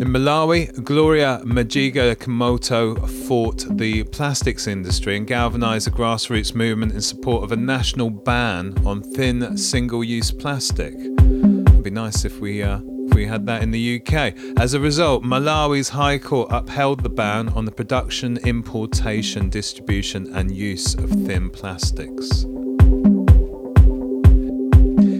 [0.07, 2.95] In Malawi, Gloria Majiga Kamoto
[3.27, 8.73] fought the plastics industry and galvanized a grassroots movement in support of a national ban
[8.85, 10.93] on thin single use plastic.
[10.93, 12.79] It'd be nice if we, uh,
[13.09, 14.33] if we had that in the UK.
[14.57, 20.55] As a result, Malawi's High Court upheld the ban on the production, importation, distribution, and
[20.55, 22.45] use of thin plastics.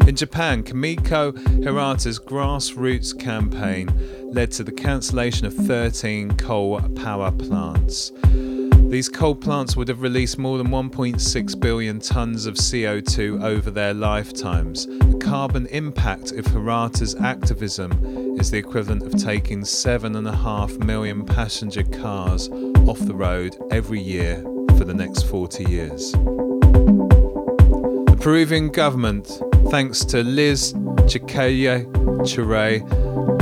[0.07, 3.89] In Japan, Kimiko Hirata's grassroots campaign
[4.31, 8.11] led to the cancellation of 13 coal power plants.
[8.89, 13.93] These coal plants would have released more than 1.6 billion tonnes of CO2 over their
[13.93, 14.85] lifetimes.
[14.85, 17.91] The carbon impact of Hirata's activism
[18.39, 22.47] is the equivalent of taking 7.5 million passenger cars
[22.87, 24.41] off the road every year
[24.77, 26.13] for the next 40 years.
[28.13, 29.27] The Peruvian government,
[29.69, 30.71] thanks to Liz
[31.07, 31.85] Chicaje
[32.21, 33.36] Churay,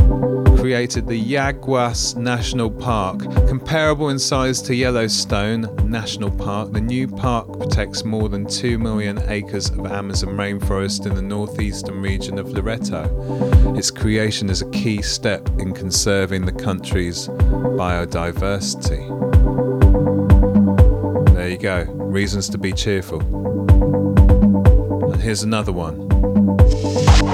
[0.65, 3.19] created the Yaguas National Park.
[3.47, 9.19] Comparable in size to Yellowstone National Park, the new park protects more than 2 million
[9.27, 13.03] acres of Amazon rainforest in the northeastern region of Loreto.
[13.77, 19.05] Its creation is a key step in conserving the country's biodiversity.
[21.35, 23.21] There you go, reasons to be cheerful.
[25.11, 26.09] And here's another one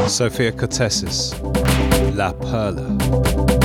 [0.09, 1.50] Sofia Kourtesis.
[2.13, 3.60] La Perla.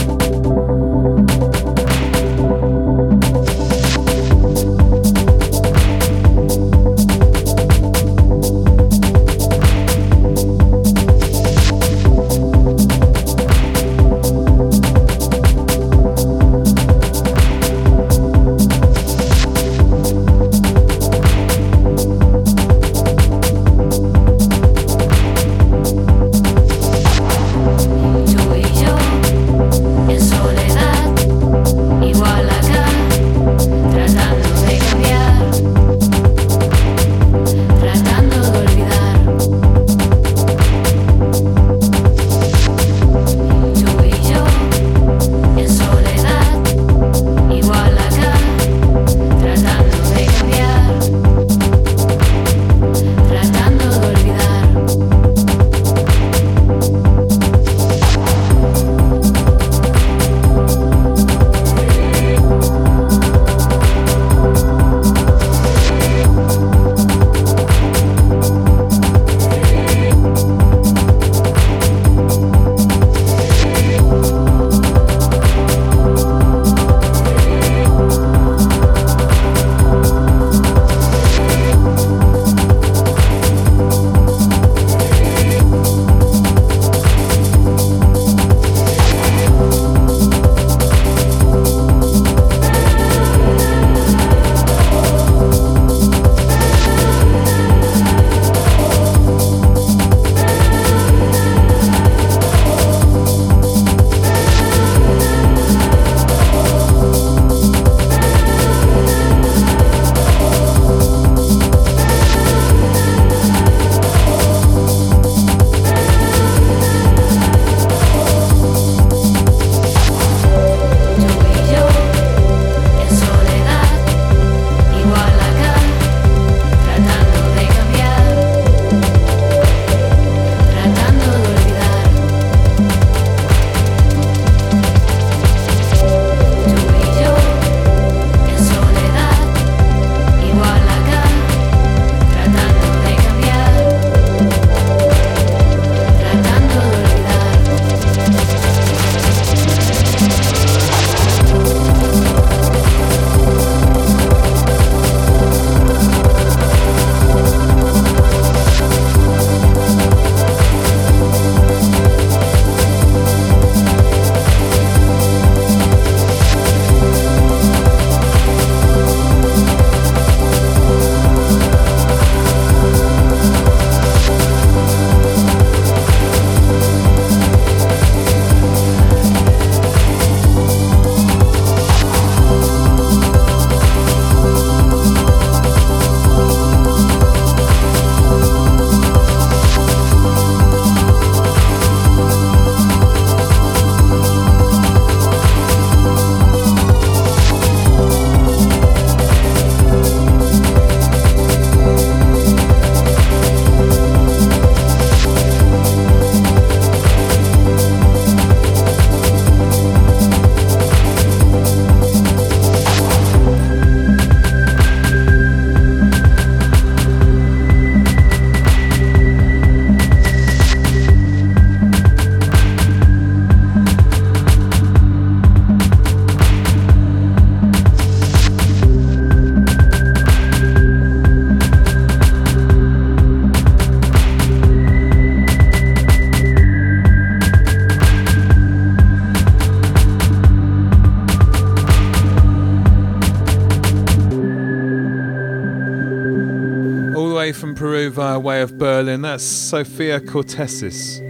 [248.36, 251.22] by way of Berlin, that's Sofia Kourtesis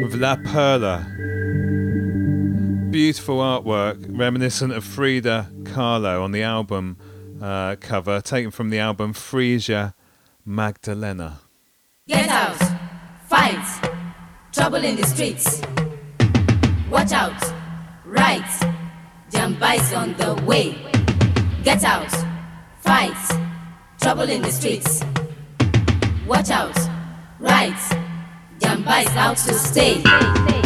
[0.00, 1.04] with La Perla.
[2.88, 6.98] Beautiful artwork reminiscent of Frida Kahlo on the album
[7.42, 9.94] uh, cover, taken from the album Fresia
[10.44, 11.40] Magdalena.
[12.06, 12.56] Get out,
[13.26, 13.90] fight,
[14.52, 15.60] trouble in the streets.
[16.88, 17.42] Watch out,
[18.04, 18.46] right,
[19.32, 20.78] Jambais on the way.
[21.64, 22.12] Get out,
[22.78, 23.16] fight,
[23.98, 25.02] trouble in the streets.
[26.26, 26.76] Watch out.
[27.38, 27.72] Right.
[28.58, 30.65] Jamba is out to stay.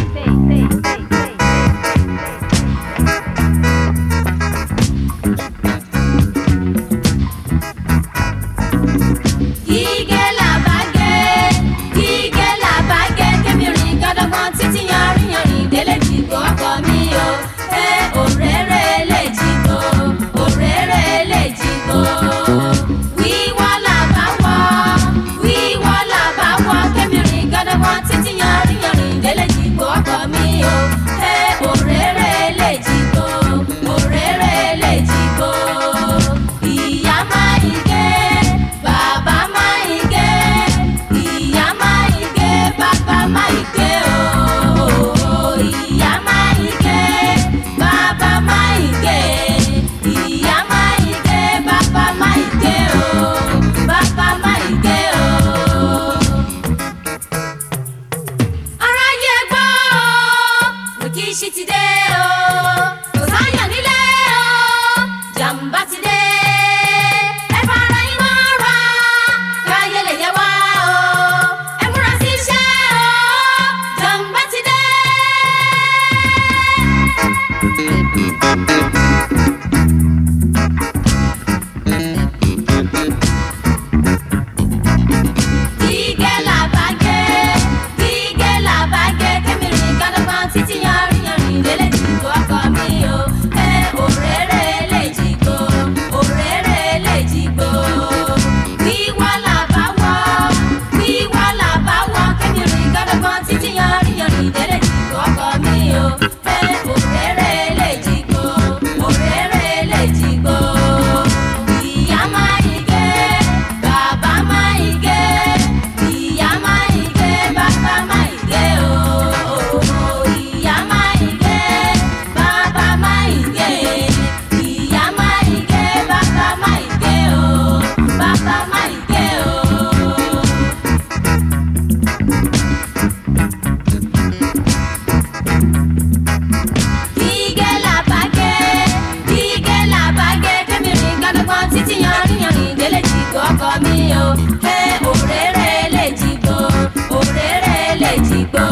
[148.41, 148.65] Ìgbò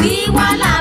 [0.00, 0.73] wíwá láàyè.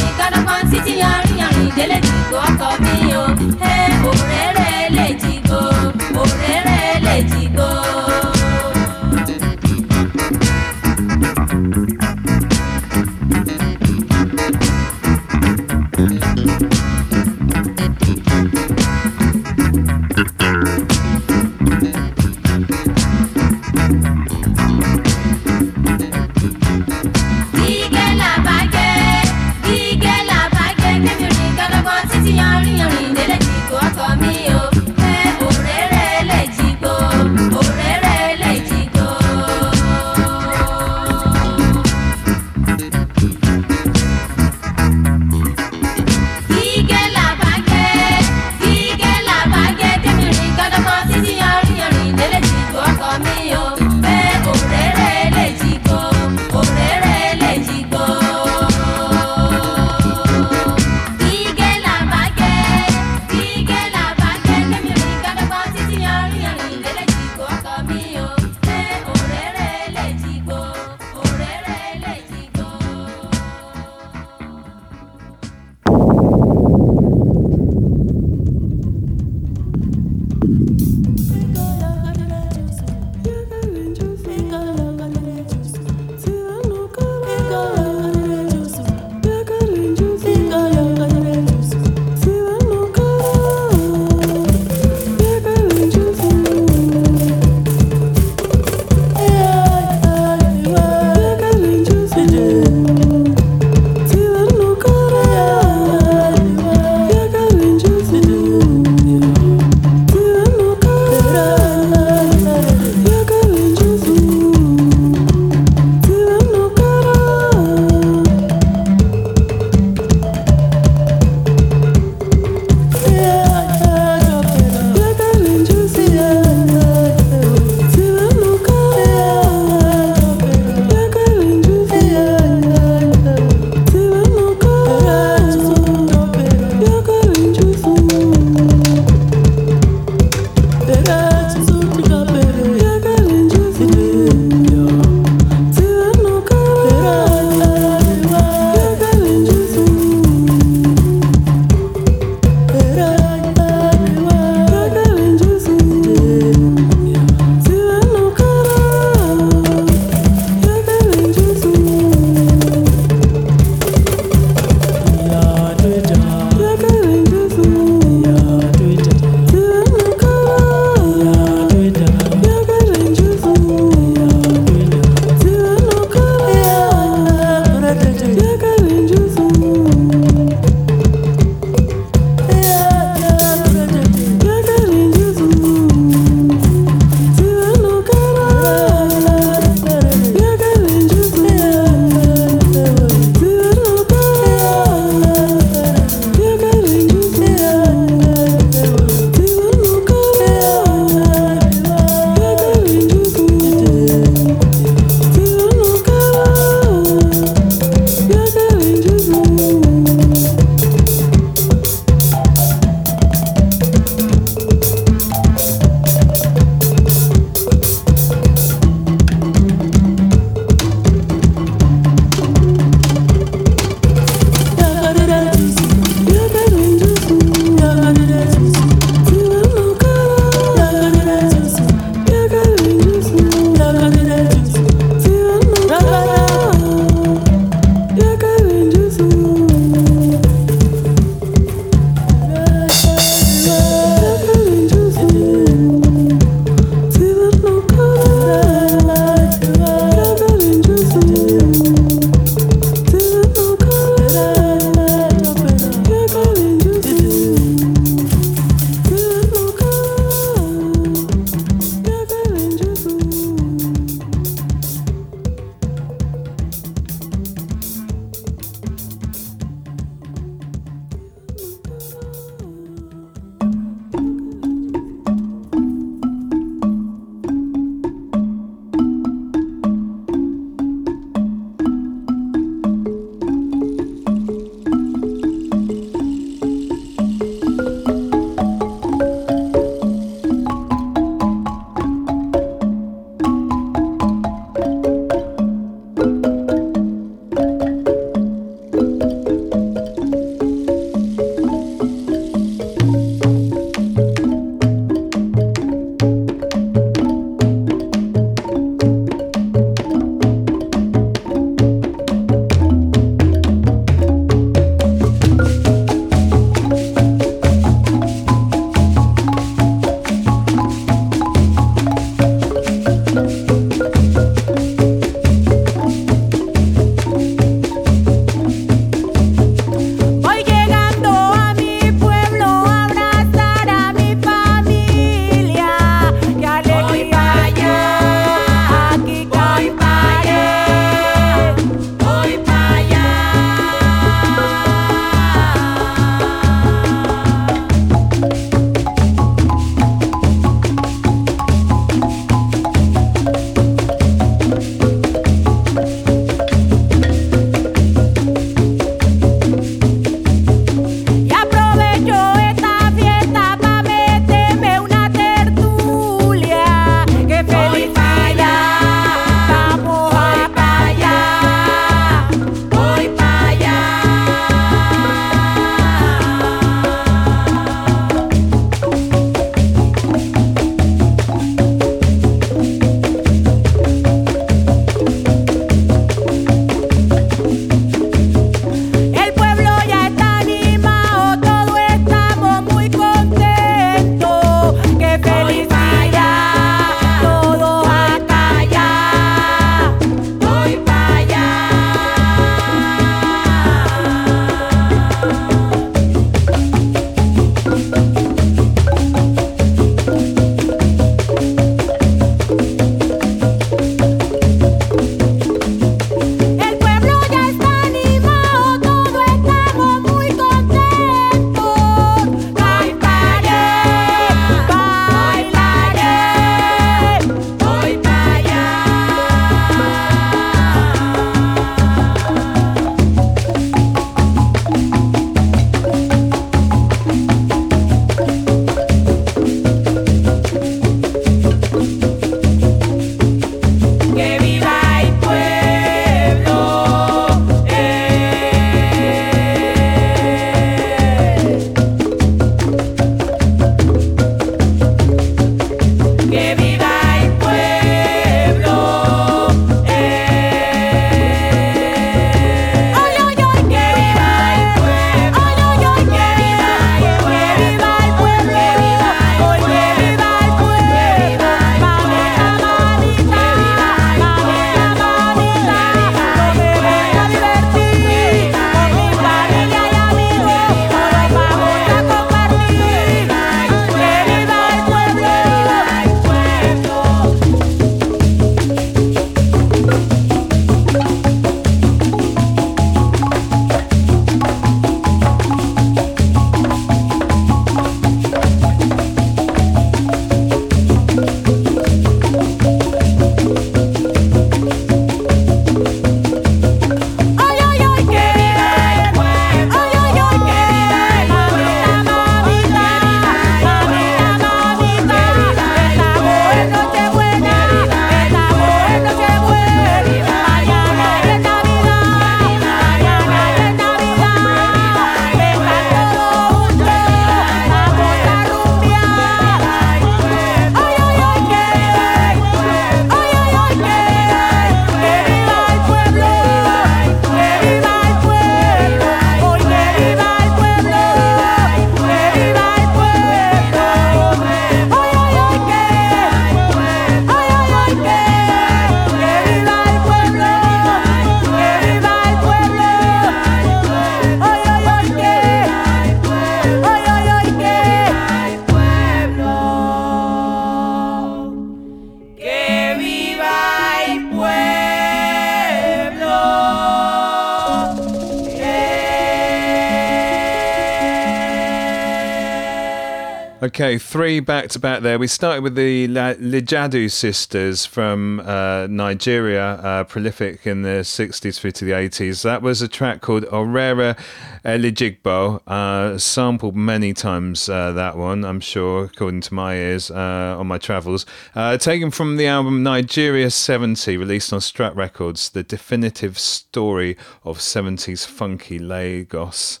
[574.00, 575.38] Okay, three back to back there.
[575.38, 581.90] We started with the Lijadu sisters from uh, Nigeria, uh, prolific in the 60s through
[581.90, 582.62] to the 80s.
[582.62, 584.38] That was a track called Orere
[584.86, 590.76] Elejigbo, uh, sampled many times, uh, that one, I'm sure, according to my ears uh,
[590.78, 591.44] on my travels.
[591.74, 597.76] Uh, taken from the album Nigeria 70, released on Strut Records, the definitive story of
[597.76, 600.00] 70s funky Lagos.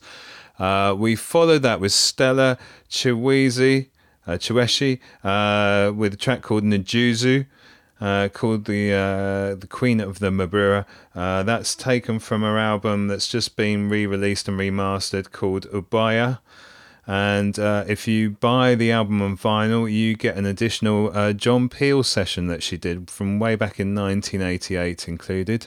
[0.60, 2.58] Uh, we followed that with Stella
[2.90, 3.88] Chiwezi,
[4.26, 7.46] uh, Chiweshe, uh, with a track called Njuzu,
[8.00, 10.84] uh, called the uh, the Queen of the Mbira.
[11.14, 16.40] That's taken from her album that's just been re-released and remastered called Ambuya.
[17.06, 21.68] And uh, if you buy the album on vinyl, you get an additional uh, John
[21.68, 25.66] Peel session that she did from way back in 1988 included.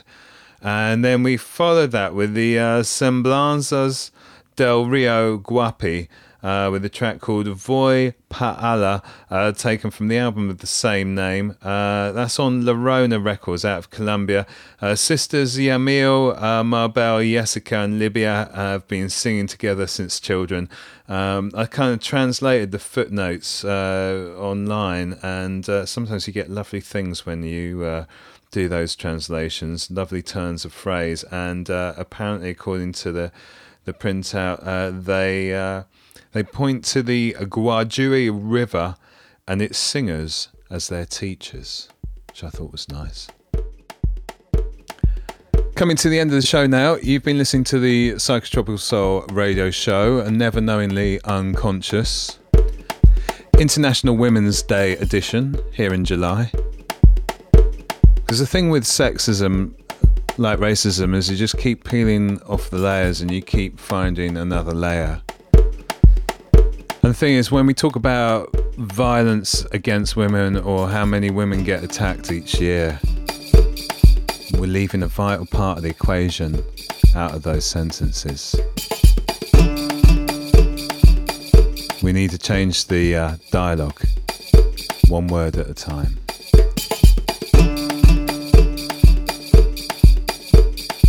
[0.62, 4.10] And then we followed that with the uh, Semblanzas
[4.56, 6.08] del Rio Guapi
[6.44, 11.14] uh, with a track called Voy Pa'ala, uh, taken from the album of the same
[11.14, 11.56] name.
[11.62, 14.46] Uh, that's on Llorona Records out of Colombia.
[14.80, 20.68] Uh, sisters Yamil, uh, Marbel, Jessica, and Libya have been singing together since children.
[21.08, 27.24] Um, I kind of translated the footnotes uh, online, and sometimes you get lovely things
[27.24, 28.06] when you
[28.50, 31.24] do those translations, lovely turns of phrase.
[31.24, 33.32] And apparently, according to the
[33.84, 35.84] the printout, uh, they uh,
[36.32, 38.96] they point to the Guajuri River
[39.46, 41.88] and its singers as their teachers,
[42.28, 43.28] which I thought was nice.
[45.74, 49.24] Coming to the end of the show now, you've been listening to the Psychotropical Soul
[49.32, 52.38] radio show, and Never Knowingly Unconscious.
[53.58, 56.50] International Women's Day edition here in July.
[58.14, 59.74] Because the thing with sexism,
[60.38, 64.72] like racism, is you just keep peeling off the layers and you keep finding another
[64.72, 65.20] layer.
[65.52, 71.62] And the thing is, when we talk about violence against women or how many women
[71.62, 72.98] get attacked each year,
[74.54, 76.62] we're leaving a vital part of the equation
[77.14, 78.56] out of those sentences.
[82.02, 84.00] We need to change the uh, dialogue
[85.08, 86.23] one word at a time.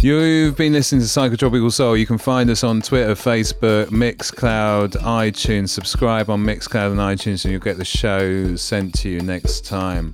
[0.05, 1.97] You've been listening to Psychotropical Soul.
[1.97, 5.69] You can find us on Twitter, Facebook, Mixcloud, iTunes.
[5.69, 10.13] Subscribe on Mixcloud and iTunes, and you'll get the show sent to you next time.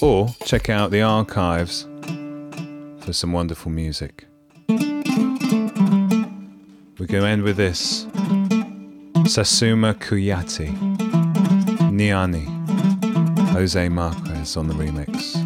[0.00, 1.86] Or check out the archives
[3.04, 4.24] for some wonderful music.
[4.70, 5.04] We're
[7.06, 8.06] going to end with this
[9.26, 10.74] Sasuma Kuyati,
[11.92, 12.46] Niani,
[13.50, 15.43] Jose Marquez on the remix.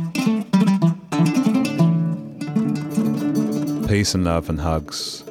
[3.89, 5.25] Peace and love and hugs.